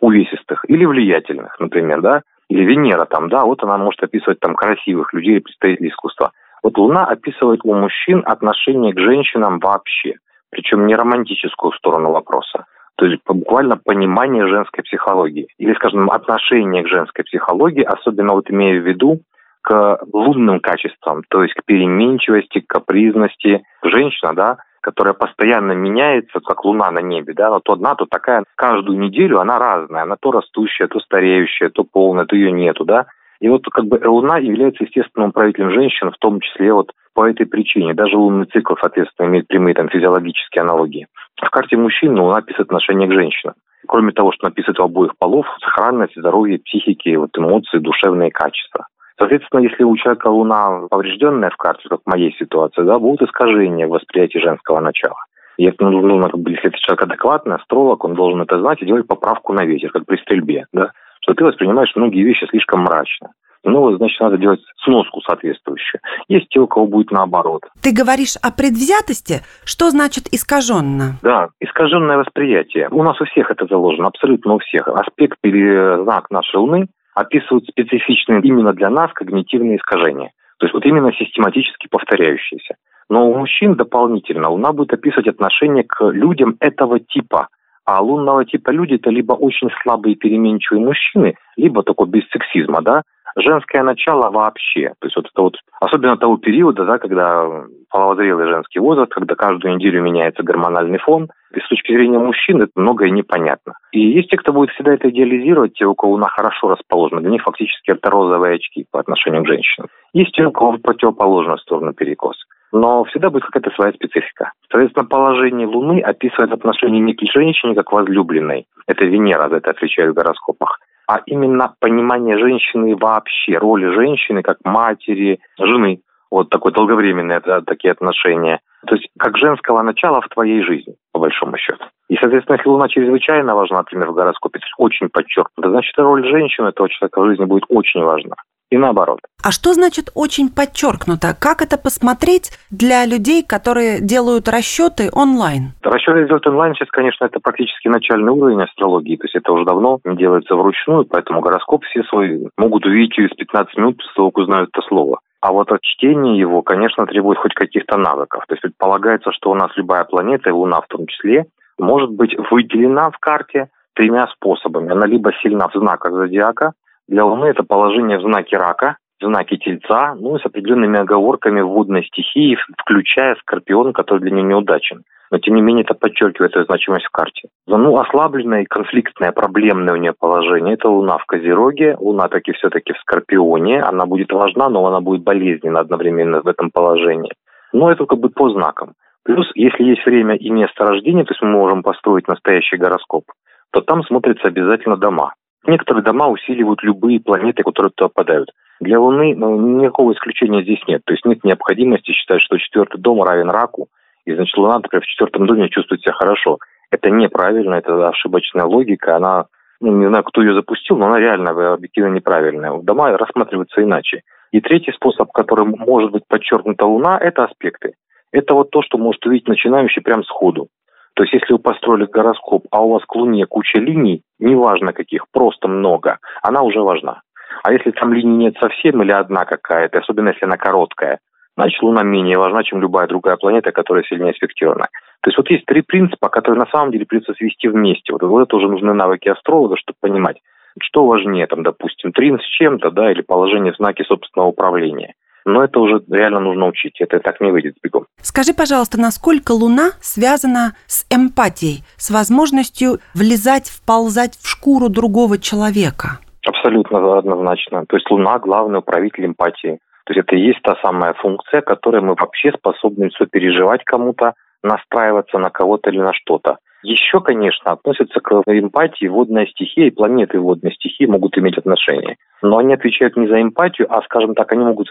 увесистых 0.01 0.65
или 0.67 0.85
влиятельных, 0.85 1.59
например, 1.59 2.01
да, 2.01 2.21
или 2.49 2.63
Венера 2.63 3.05
там, 3.05 3.29
да, 3.29 3.45
вот 3.45 3.63
она 3.63 3.77
может 3.77 4.03
описывать 4.03 4.39
там 4.39 4.55
красивых 4.55 5.13
людей, 5.13 5.39
представителей 5.39 5.89
искусства. 5.89 6.31
Вот 6.61 6.77
Луна 6.77 7.05
описывает 7.05 7.61
у 7.63 7.73
мужчин 7.73 8.23
отношение 8.25 8.93
к 8.93 8.99
женщинам 8.99 9.59
вообще, 9.59 10.15
причем 10.49 10.85
не 10.85 10.95
романтическую 10.95 11.71
сторону 11.73 12.11
вопроса, 12.11 12.65
то 12.95 13.05
есть 13.05 13.21
буквально 13.25 13.77
понимание 13.77 14.47
женской 14.47 14.83
психологии. 14.83 15.47
Или, 15.57 15.73
скажем, 15.73 16.09
отношение 16.11 16.83
к 16.83 16.87
женской 16.87 17.23
психологии, 17.25 17.83
особенно 17.83 18.33
вот 18.33 18.49
имея 18.49 18.79
в 18.79 18.87
виду 18.87 19.21
к 19.61 19.99
лунным 20.11 20.59
качествам, 20.59 21.23
то 21.29 21.41
есть 21.41 21.55
к 21.55 21.65
переменчивости, 21.65 22.59
к 22.59 22.67
капризности. 22.67 23.63
Женщина, 23.81 24.33
да, 24.33 24.57
которая 24.83 25.13
постоянно 25.13 25.71
меняется, 25.71 26.41
как 26.41 26.65
луна 26.65 26.91
на 26.91 26.99
небе, 26.99 27.33
да, 27.33 27.49
но 27.49 27.61
то 27.61 27.73
одна, 27.73 27.95
то 27.95 28.05
такая, 28.05 28.43
каждую 28.55 28.99
неделю 28.99 29.39
она 29.39 29.57
разная, 29.57 30.03
она 30.03 30.17
то 30.19 30.31
растущая, 30.31 30.87
то 30.87 30.99
стареющая, 30.99 31.69
то 31.69 31.85
полная, 31.85 32.25
то 32.25 32.35
ее 32.35 32.51
нету, 32.51 32.83
да. 32.83 33.05
И 33.39 33.47
вот 33.47 33.63
как 33.71 33.85
бы 33.85 33.99
луна 34.03 34.37
является 34.37 34.83
естественным 34.83 35.31
правителем 35.31 35.71
женщин, 35.71 36.11
в 36.11 36.17
том 36.17 36.41
числе 36.41 36.73
вот 36.73 36.91
по 37.13 37.29
этой 37.29 37.45
причине. 37.45 37.93
Даже 37.93 38.17
лунный 38.17 38.45
цикл, 38.47 38.73
соответственно, 38.79 39.27
имеет 39.27 39.47
прямые 39.47 39.73
там 39.73 39.89
физиологические 39.89 40.61
аналогии. 40.61 41.07
В 41.41 41.49
карте 41.49 41.77
мужчин 41.77 42.19
луна 42.19 42.37
описывает 42.37 42.67
отношение 42.67 43.07
к 43.07 43.13
женщинам. 43.13 43.55
Кроме 43.87 44.11
того, 44.11 44.31
что 44.31 44.47
написывает 44.47 44.79
у 44.79 44.83
обоих 44.83 45.17
полов, 45.17 45.45
сохранность 45.61 46.15
здоровья, 46.15 46.59
психики, 46.63 47.15
вот 47.15 47.37
эмоции, 47.37 47.79
душевные 47.79 48.31
качества. 48.31 48.87
Соответственно, 49.17 49.61
если 49.61 49.83
у 49.83 49.95
человека 49.97 50.27
Луна 50.27 50.87
поврежденная 50.89 51.49
в 51.49 51.57
карте, 51.57 51.87
как 51.89 52.01
в 52.03 52.09
моей 52.09 52.35
ситуации, 52.37 52.83
да, 52.83 52.99
будут 52.99 53.27
искажения 53.27 53.87
в 53.87 53.91
восприятии 53.91 54.39
женского 54.39 54.79
начала. 54.79 55.17
И 55.57 55.65
это 55.65 55.85
нужно, 55.85 56.29
как 56.29 56.39
бы, 56.39 56.51
если 56.51 56.69
это 56.69 56.77
человек 56.79 57.03
адекватный, 57.03 57.55
астролог, 57.55 58.03
он 58.03 58.15
должен 58.15 58.41
это 58.41 58.59
знать 58.59 58.81
и 58.81 58.85
делать 58.85 59.07
поправку 59.07 59.53
на 59.53 59.65
ветер, 59.65 59.91
как 59.91 60.05
при 60.05 60.17
стрельбе, 60.17 60.65
да, 60.73 60.91
что 61.21 61.33
ты 61.33 61.43
воспринимаешь 61.45 61.91
многие 61.95 62.23
вещи 62.23 62.45
слишком 62.49 62.81
мрачно. 62.81 63.29
Ну, 63.65 63.95
значит, 63.95 64.19
надо 64.19 64.37
делать 64.37 64.59
сноску 64.83 65.21
соответствующую. 65.21 66.01
Есть 66.27 66.49
те, 66.49 66.59
у 66.59 66.67
кого 66.67 66.85
будет 66.85 67.11
наоборот. 67.11 67.61
Ты 67.81 67.93
говоришь 67.93 68.35
о 68.41 68.51
предвзятости? 68.51 69.41
Что 69.63 69.89
значит 69.89 70.25
искаженно? 70.33 71.17
Да, 71.21 71.47
искаженное 71.61 72.17
восприятие. 72.17 72.89
У 72.91 73.01
нас 73.03 73.19
у 73.21 73.25
всех 73.25 73.49
это 73.51 73.65
заложено, 73.65 74.07
абсолютно 74.07 74.55
у 74.55 74.59
всех. 74.59 74.89
Аспект 74.89 75.37
или 75.43 76.03
знак 76.03 76.29
нашей 76.29 76.57
Луны 76.57 76.87
описывают 77.15 77.67
специфичные 77.67 78.41
именно 78.41 78.73
для 78.73 78.89
нас 78.89 79.11
когнитивные 79.13 79.77
искажения. 79.77 80.31
То 80.59 80.65
есть 80.65 80.73
вот 80.73 80.85
именно 80.85 81.11
систематически 81.13 81.87
повторяющиеся. 81.89 82.75
Но 83.09 83.29
у 83.29 83.37
мужчин 83.37 83.75
дополнительно 83.75 84.49
Луна 84.49 84.71
будет 84.71 84.93
описывать 84.93 85.27
отношение 85.27 85.83
к 85.83 86.03
людям 86.09 86.55
этого 86.59 86.99
типа. 86.99 87.49
А 87.85 88.01
лунного 88.01 88.45
типа 88.45 88.69
люди– 88.71 88.93
это 88.95 89.09
либо 89.09 89.33
очень 89.33 89.69
слабые 89.81 90.15
переменчивые 90.15 90.85
мужчины, 90.85 91.35
либо 91.57 91.83
такой 91.83 92.07
без 92.07 92.23
сексизма, 92.29 92.81
да, 92.81 93.01
женское 93.35 93.83
начало 93.83 94.29
вообще. 94.29 94.89
То 94.99 95.07
есть 95.07 95.15
вот 95.15 95.27
это 95.31 95.41
вот, 95.41 95.55
особенно 95.79 96.17
того 96.17 96.37
периода, 96.37 96.85
да, 96.85 96.97
когда 96.97 97.65
половозрелый 97.89 98.47
женский 98.47 98.79
возраст, 98.79 99.11
когда 99.11 99.35
каждую 99.35 99.75
неделю 99.75 100.01
меняется 100.01 100.43
гормональный 100.43 100.99
фон, 100.99 101.29
и 101.53 101.59
с 101.59 101.67
точки 101.67 101.93
зрения 101.93 102.17
мужчин 102.17 102.61
это 102.61 102.71
многое 102.75 103.11
непонятно. 103.11 103.73
И 103.91 103.99
есть 103.99 104.29
те, 104.29 104.37
кто 104.37 104.51
будет 104.51 104.71
всегда 104.71 104.93
это 104.93 105.09
идеализировать, 105.09 105.73
те, 105.73 105.85
у 105.85 105.93
кого 105.93 106.13
луна 106.13 106.27
хорошо 106.27 106.69
расположена, 106.69 107.21
для 107.21 107.29
них 107.29 107.43
фактически 107.43 107.91
это 107.91 108.09
розовые 108.09 108.55
очки 108.55 108.85
по 108.91 108.99
отношению 108.99 109.43
к 109.43 109.47
женщинам. 109.47 109.89
Есть 110.13 110.31
те, 110.33 110.45
у 110.45 110.51
кого 110.51 110.73
в 110.73 110.81
противоположную 110.81 111.59
сторону 111.59 111.93
перекос. 111.93 112.35
Но 112.71 113.03
всегда 113.03 113.29
будет 113.29 113.45
какая-то 113.45 113.69
своя 113.75 113.93
специфика. 113.93 114.51
Соответственно, 114.71 115.05
положение 115.05 115.67
Луны 115.67 115.99
описывает 116.01 116.51
отношение 116.51 117.01
не 117.01 117.13
к 117.13 117.21
женщине, 117.31 117.75
как 117.75 117.91
возлюбленной. 117.91 118.65
Это 118.87 119.05
Венера 119.05 119.47
за 119.49 119.57
это 119.57 119.69
отвечает 119.69 120.09
в 120.09 120.15
гороскопах 120.15 120.79
а 121.07 121.21
именно 121.25 121.73
понимание 121.79 122.37
женщины 122.37 122.95
вообще, 122.95 123.57
роли 123.57 123.93
женщины 123.93 124.41
как 124.41 124.57
матери, 124.63 125.39
жены. 125.59 126.01
Вот 126.31 126.49
такое 126.49 126.73
долговременные 126.73 127.41
такие 127.65 127.91
отношения. 127.91 128.59
То 128.87 128.95
есть 128.95 129.07
как 129.19 129.37
женского 129.37 129.81
начала 129.83 130.21
в 130.21 130.29
твоей 130.29 130.63
жизни, 130.63 130.95
по 131.11 131.19
большому 131.19 131.57
счету. 131.57 131.85
И, 132.09 132.15
соответственно, 132.15 132.57
если 132.57 132.69
Луна 132.69 132.89
чрезвычайно 132.89 133.55
важна, 133.55 133.77
например, 133.77 134.09
в 134.09 134.15
гороскопе, 134.15 134.59
то 134.59 134.65
есть 134.65 134.73
очень 134.77 135.09
подчеркнута, 135.09 135.69
значит, 135.69 135.93
роль 135.97 136.27
женщины 136.27 136.67
этого 136.67 136.89
человека 136.89 137.21
в 137.21 137.27
жизни 137.27 137.45
будет 137.45 137.63
очень 137.69 138.03
важна 138.03 138.35
и 138.73 138.77
наоборот. 138.77 139.19
А 139.43 139.51
что 139.51 139.73
значит 139.73 140.09
очень 140.15 140.49
подчеркнуто? 140.49 141.35
Как 141.39 141.61
это 141.61 141.77
посмотреть 141.77 142.51
для 142.71 143.05
людей, 143.05 143.43
которые 143.43 144.01
делают 144.01 144.49
расчеты 144.49 145.09
онлайн? 145.13 145.73
Расчеты 145.83 146.27
делать 146.27 146.47
онлайн 146.47 146.73
сейчас, 146.73 146.89
конечно, 146.89 147.25
это 147.25 147.39
практически 147.39 147.87
начальный 147.87 148.31
уровень 148.31 148.63
астрологии, 148.63 149.17
то 149.17 149.25
есть 149.25 149.35
это 149.35 149.51
уже 149.51 149.63
давно 149.65 149.99
делается 150.03 150.55
вручную, 150.55 151.05
поэтому 151.05 151.41
гороскоп 151.41 151.83
все 151.85 152.03
свой 152.05 152.49
могут 152.57 152.85
увидеть 152.85 153.13
через 153.13 153.29
15 153.35 153.77
минут 153.77 153.97
после 153.97 154.13
того, 154.15 154.31
как 154.31 154.37
узнают 154.39 154.69
это 154.73 154.87
слово. 154.87 155.19
А 155.41 155.51
вот 155.51 155.71
от 155.71 155.81
чтения 155.81 156.39
его, 156.39 156.63
конечно, 156.63 157.05
требует 157.05 157.37
хоть 157.37 157.53
каких-то 157.53 157.97
навыков. 157.97 158.45
То 158.47 158.53
есть 158.53 158.61
предполагается, 158.61 159.31
что 159.33 159.51
у 159.51 159.55
нас 159.55 159.69
любая 159.75 160.05
планета, 160.05 160.49
и 160.49 160.53
Луна 160.53 160.81
в 160.81 160.87
том 160.87 161.05
числе, 161.05 161.45
может 161.77 162.09
быть 162.09 162.35
выделена 162.49 163.11
в 163.11 163.19
карте 163.19 163.67
тремя 163.93 164.27
способами. 164.27 164.91
Она 164.91 165.05
либо 165.05 165.31
сильна 165.43 165.67
в 165.67 165.77
знаках 165.77 166.13
зодиака, 166.13 166.71
для 167.13 167.25
Луны 167.25 167.45
это 167.45 167.61
положение 167.61 168.17
в 168.17 168.23
знаке 168.23 168.57
рака, 168.57 168.97
в 169.21 169.25
знаке 169.25 169.57
Тельца, 169.57 170.15
ну 170.15 170.35
и 170.35 170.41
с 170.41 170.45
определенными 170.47 170.99
оговорками 170.99 171.61
водной 171.61 172.03
стихии, 172.05 172.57
включая 172.81 173.35
Скорпион, 173.35 173.93
который 173.93 174.21
для 174.21 174.31
нее 174.31 174.43
неудачен. 174.43 175.03
Но, 175.29 175.37
тем 175.37 175.53
не 175.53 175.61
менее, 175.61 175.83
это 175.83 175.93
подчеркивает 175.93 176.55
ее 176.55 176.65
значимость 176.65 177.05
в 177.05 177.11
карте. 177.11 177.49
Ну, 177.67 177.97
ослабленное 177.99 178.63
и 178.63 178.65
конфликтное, 178.65 179.31
проблемное 179.31 179.93
у 179.93 179.97
нее 179.97 180.13
положение– 180.19 180.73
это 180.75 180.89
Луна 180.89 181.19
в 181.19 181.25
Козероге, 181.25 181.95
Луна 181.99 182.29
таки 182.29 182.51
все-таки 182.53 182.93
в 182.93 182.97
Скорпионе. 182.97 183.81
Она 183.81 184.07
будет 184.07 184.31
важна, 184.31 184.69
но 184.69 184.83
она 184.87 184.99
будет 184.99 185.21
болезненна 185.23 185.81
одновременно 185.81 186.41
в 186.41 186.47
этом 186.47 186.71
положении. 186.71 187.31
Но 187.73 187.91
это 187.91 188.07
как 188.07 188.19
бы 188.19 188.29
по 188.29 188.49
знакам. 188.49 188.93
Плюс, 189.23 189.45
если 189.53 189.83
есть 189.83 190.03
время 190.05 190.35
и 190.35 190.49
место 190.49 190.83
рождения, 190.83 191.23
то 191.25 191.31
есть 191.33 191.43
мы 191.43 191.49
можем 191.49 191.83
построить 191.83 192.27
настоящий 192.27 192.77
гороскоп, 192.77 193.25
то 193.71 193.81
там 193.81 194.03
смотрятся 194.03 194.47
обязательно 194.47 194.97
дома. 194.97 195.33
Некоторые 195.65 196.03
дома 196.03 196.27
усиливают 196.27 196.83
любые 196.83 197.19
планеты, 197.19 197.63
которые 197.63 197.91
туда 197.95 198.09
попадают. 198.09 198.49
Для 198.79 198.99
Луны 198.99 199.33
ну, 199.35 199.79
никакого 199.79 200.13
исключения 200.13 200.63
здесь 200.63 200.81
нет. 200.87 201.01
То 201.05 201.13
есть 201.13 201.25
нет 201.25 201.43
необходимости 201.43 202.11
считать, 202.11 202.41
что 202.41 202.57
четвертый 202.57 202.99
дом 202.99 203.23
равен 203.23 203.49
раку 203.49 203.87
И, 204.25 204.33
значит, 204.33 204.57
Луна, 204.57 204.75
например, 204.75 205.03
в 205.03 205.07
четвертом 205.07 205.47
доме 205.47 205.69
чувствует 205.69 206.01
себя 206.01 206.13
хорошо. 206.13 206.57
Это 206.91 207.09
неправильно, 207.09 207.75
это 207.75 208.07
ошибочная 208.09 208.65
логика, 208.65 209.15
она, 209.15 209.45
ну, 209.79 209.91
не 209.97 210.07
знаю, 210.07 210.23
кто 210.23 210.41
ее 210.41 210.53
запустил, 210.53 210.97
но 210.97 211.07
она 211.07 211.19
реально 211.19 211.73
объективно 211.73 212.13
неправильная. 212.13 212.77
Дома 212.81 213.17
рассматриваются 213.17 213.81
иначе. 213.81 214.21
И 214.51 214.61
третий 214.61 214.91
способ, 214.91 215.31
который 215.31 215.65
может 215.65 216.11
быть 216.11 216.27
подчеркнута 216.27 216.85
Луна, 216.85 217.17
это 217.17 217.45
аспекты. 217.45 217.93
Это 218.31 218.53
вот 218.53 218.69
то, 218.69 218.81
что 218.81 218.97
может 218.97 219.25
увидеть 219.25 219.47
начинающий 219.47 220.01
прям 220.01 220.23
сходу. 220.23 220.67
То 221.15 221.23
есть 221.23 221.33
если 221.33 221.53
вы 221.53 221.59
построили 221.59 222.05
гороскоп, 222.05 222.65
а 222.71 222.83
у 222.83 222.93
вас 222.93 223.03
к 223.05 223.15
Луне 223.15 223.45
куча 223.45 223.79
линий, 223.79 224.23
неважно 224.39 224.93
каких, 224.93 225.25
просто 225.31 225.67
много, 225.67 226.17
она 226.41 226.63
уже 226.63 226.81
важна. 226.81 227.21
А 227.63 227.71
если 227.71 227.91
там 227.91 228.13
линий 228.13 228.35
нет 228.35 228.55
совсем 228.59 229.01
или 229.03 229.11
одна 229.11 229.45
какая-то, 229.45 229.99
особенно 229.99 230.29
если 230.29 230.45
она 230.45 230.57
короткая, 230.57 231.19
значит 231.55 231.81
Луна 231.83 232.01
менее 232.03 232.39
важна, 232.39 232.63
чем 232.63 232.81
любая 232.81 233.07
другая 233.07 233.37
планета, 233.37 233.71
которая 233.71 234.03
сильнее 234.03 234.31
аспектирована. 234.31 234.87
То 235.21 235.29
есть 235.29 235.37
вот 235.37 235.49
есть 235.49 235.65
три 235.65 235.81
принципа, 235.81 236.29
которые 236.29 236.59
на 236.59 236.69
самом 236.71 236.91
деле 236.91 237.05
придется 237.05 237.33
свести 237.33 237.67
вместе. 237.67 238.11
Вот, 238.11 238.23
вот 238.23 238.41
это 238.41 238.55
уже 238.55 238.67
нужны 238.67 238.93
навыки 238.93 239.29
астролога, 239.29 239.77
чтобы 239.77 239.97
понимать, 240.01 240.41
что 240.81 241.05
важнее, 241.05 241.45
там, 241.45 241.61
допустим, 241.61 242.11
трин 242.11 242.39
с 242.39 242.45
чем-то, 242.57 242.89
да, 242.89 243.11
или 243.11 243.21
положение 243.21 243.71
в 243.71 243.77
знаке 243.77 244.03
собственного 244.03 244.49
управления 244.49 245.13
но 245.45 245.63
это 245.63 245.79
уже 245.79 246.01
реально 246.09 246.39
нужно 246.39 246.67
учить, 246.67 246.99
это 246.99 247.19
так 247.19 247.41
не 247.41 247.51
выйдет 247.51 247.75
бегом. 247.83 248.05
Скажи, 248.21 248.53
пожалуйста, 248.53 248.99
насколько 248.99 249.51
Луна 249.51 249.91
связана 250.01 250.73
с 250.87 251.05
эмпатией, 251.13 251.83
с 251.97 252.09
возможностью 252.11 252.99
влезать, 253.13 253.69
вползать 253.69 254.35
в 254.35 254.47
шкуру 254.47 254.89
другого 254.89 255.37
человека? 255.37 256.19
Абсолютно 256.45 257.17
однозначно. 257.17 257.85
То 257.85 257.97
есть 257.97 258.09
Луна– 258.09 258.39
главный 258.39 258.79
управитель 258.79 259.25
эмпатии. 259.25 259.79
То 260.05 260.13
есть 260.13 260.27
это 260.27 260.35
и 260.35 260.47
есть 260.47 260.61
та 260.61 260.75
самая 260.81 261.13
функция, 261.13 261.61
которой 261.61 262.01
мы 262.01 262.15
вообще 262.15 262.51
способны 262.51 263.09
все 263.09 263.25
переживать 263.25 263.83
кому-то, 263.85 264.33
настраиваться 264.61 265.37
на 265.37 265.49
кого-то 265.49 265.89
или 265.89 265.99
на 265.99 266.13
что-то. 266.13 266.57
Еще, 266.83 267.21
конечно, 267.21 267.71
относятся 267.71 268.19
к 268.19 268.43
эмпатии 268.45 269.07
водная 269.07 269.45
стихия 269.45 269.87
и 269.87 269.91
планеты 269.91 270.37
водной 270.37 270.73
стихии 270.73 271.05
могут 271.05 271.37
иметь 271.37 271.57
отношение. 271.57 272.17
Но 272.41 272.57
они 272.57 272.73
отвечают 272.73 273.15
не 273.15 273.27
за 273.27 273.41
эмпатию, 273.41 273.87
а, 273.89 274.01
скажем 274.01 274.35
так, 274.35 274.51
они 274.51 274.65
могут 274.65 274.89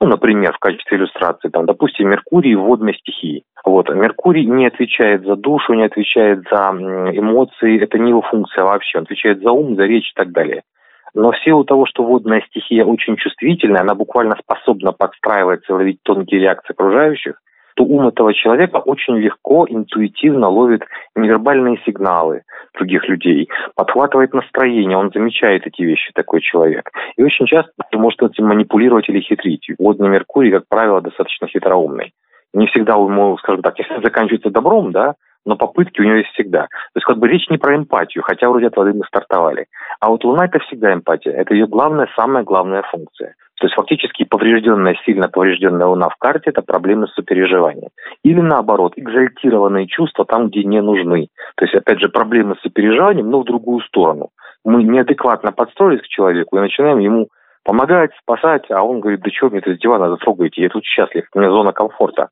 ну, 0.00 0.06
например, 0.06 0.52
в 0.52 0.58
качестве 0.58 0.98
иллюстрации, 0.98 1.48
там, 1.48 1.66
допустим, 1.66 2.08
Меркурий 2.08 2.54
в 2.54 2.62
водной 2.62 2.94
стихии. 2.94 3.44
Вот. 3.64 3.88
Меркурий 3.88 4.46
не 4.46 4.66
отвечает 4.66 5.24
за 5.24 5.36
душу, 5.36 5.74
не 5.74 5.84
отвечает 5.84 6.44
за 6.50 6.70
эмоции, 6.70 7.82
это 7.82 7.98
не 7.98 8.10
его 8.10 8.22
функция 8.22 8.64
вообще, 8.64 8.98
он 8.98 9.04
отвечает 9.04 9.40
за 9.40 9.50
ум, 9.50 9.76
за 9.76 9.84
речь 9.84 10.10
и 10.10 10.14
так 10.14 10.32
далее. 10.32 10.62
Но 11.14 11.30
в 11.30 11.38
силу 11.38 11.64
того, 11.64 11.86
что 11.86 12.02
водная 12.02 12.42
стихия 12.48 12.84
очень 12.84 13.16
чувствительная, 13.16 13.82
она 13.82 13.94
буквально 13.94 14.36
способна 14.42 14.92
подстраиваться 14.92 15.72
ловить 15.72 16.00
тонкие 16.02 16.40
реакции 16.40 16.72
окружающих, 16.72 17.36
то 17.74 17.84
ум 17.84 18.08
этого 18.08 18.32
человека 18.32 18.76
очень 18.76 19.16
легко, 19.18 19.66
интуитивно 19.68 20.48
ловит 20.48 20.82
невербальные 21.14 21.78
сигналы 21.84 22.42
других 22.74 23.08
людей, 23.08 23.48
подхватывает 23.74 24.32
настроение, 24.32 24.96
он 24.96 25.10
замечает 25.12 25.66
эти 25.66 25.82
вещи, 25.82 26.12
такой 26.14 26.40
человек. 26.40 26.90
И 27.16 27.22
очень 27.22 27.46
часто 27.46 27.72
может 27.92 28.22
этим 28.22 28.46
манипулировать 28.46 29.08
или 29.08 29.20
хитрить. 29.20 29.68
Водный 29.78 30.08
Меркурий, 30.08 30.50
как 30.50 30.64
правило, 30.68 31.00
достаточно 31.00 31.46
хитроумный. 31.46 32.12
Не 32.52 32.66
всегда 32.68 32.94
ему, 32.94 33.36
скажем 33.38 33.62
так, 33.62 33.78
если 33.78 34.00
заканчивается 34.02 34.50
добром, 34.50 34.92
да, 34.92 35.14
но 35.44 35.56
попытки 35.56 36.00
у 36.00 36.04
него 36.04 36.16
есть 36.16 36.30
всегда. 36.30 36.62
То 36.62 36.96
есть 36.96 37.06
как 37.06 37.18
бы 37.18 37.28
речь 37.28 37.48
не 37.50 37.58
про 37.58 37.76
эмпатию, 37.76 38.22
хотя 38.22 38.48
вроде 38.48 38.68
от 38.68 38.76
воды 38.76 38.92
мы 38.94 39.04
стартовали. 39.04 39.66
А 40.00 40.08
вот 40.08 40.24
Луна– 40.24 40.44
это 40.46 40.58
всегда 40.60 40.92
эмпатия. 40.92 41.32
Это 41.32 41.54
ее 41.54 41.66
главная, 41.66 42.08
самая 42.16 42.44
главная 42.44 42.82
функция. 42.90 43.34
То 43.60 43.66
есть 43.66 43.76
фактически 43.76 44.24
поврежденная, 44.24 44.96
сильно 45.06 45.28
поврежденная 45.28 45.86
Луна 45.86 46.08
в 46.08 46.16
карте– 46.16 46.42
это 46.50 46.62
проблемы 46.62 47.06
с 47.06 47.14
сопереживанием. 47.14 47.90
Или 48.22 48.40
наоборот, 48.40 48.94
экзальтированные 48.96 49.86
чувства 49.86 50.24
там, 50.24 50.48
где 50.48 50.64
не 50.64 50.82
нужны. 50.82 51.28
То 51.56 51.64
есть, 51.64 51.74
опять 51.74 52.00
же, 52.00 52.08
проблемы 52.08 52.56
с 52.56 52.62
сопереживанием, 52.62 53.30
но 53.30 53.40
в 53.40 53.44
другую 53.44 53.80
сторону. 53.80 54.30
Мы 54.64 54.82
неадекватно 54.82 55.52
подстроились 55.52 56.02
к 56.02 56.08
человеку 56.08 56.56
и 56.56 56.60
начинаем 56.60 56.98
ему 56.98 57.28
помогать, 57.64 58.10
спасать, 58.20 58.70
а 58.70 58.82
он 58.82 59.00
говорит, 59.00 59.20
да 59.20 59.30
что 59.30 59.48
мне 59.48 59.58
это 59.60 59.74
с 59.74 59.78
дивана 59.78 60.10
затрогаете, 60.10 60.62
я 60.62 60.68
тут 60.68 60.84
счастлив, 60.84 61.24
у 61.34 61.38
меня 61.38 61.50
зона 61.50 61.72
комфорта. 61.72 62.28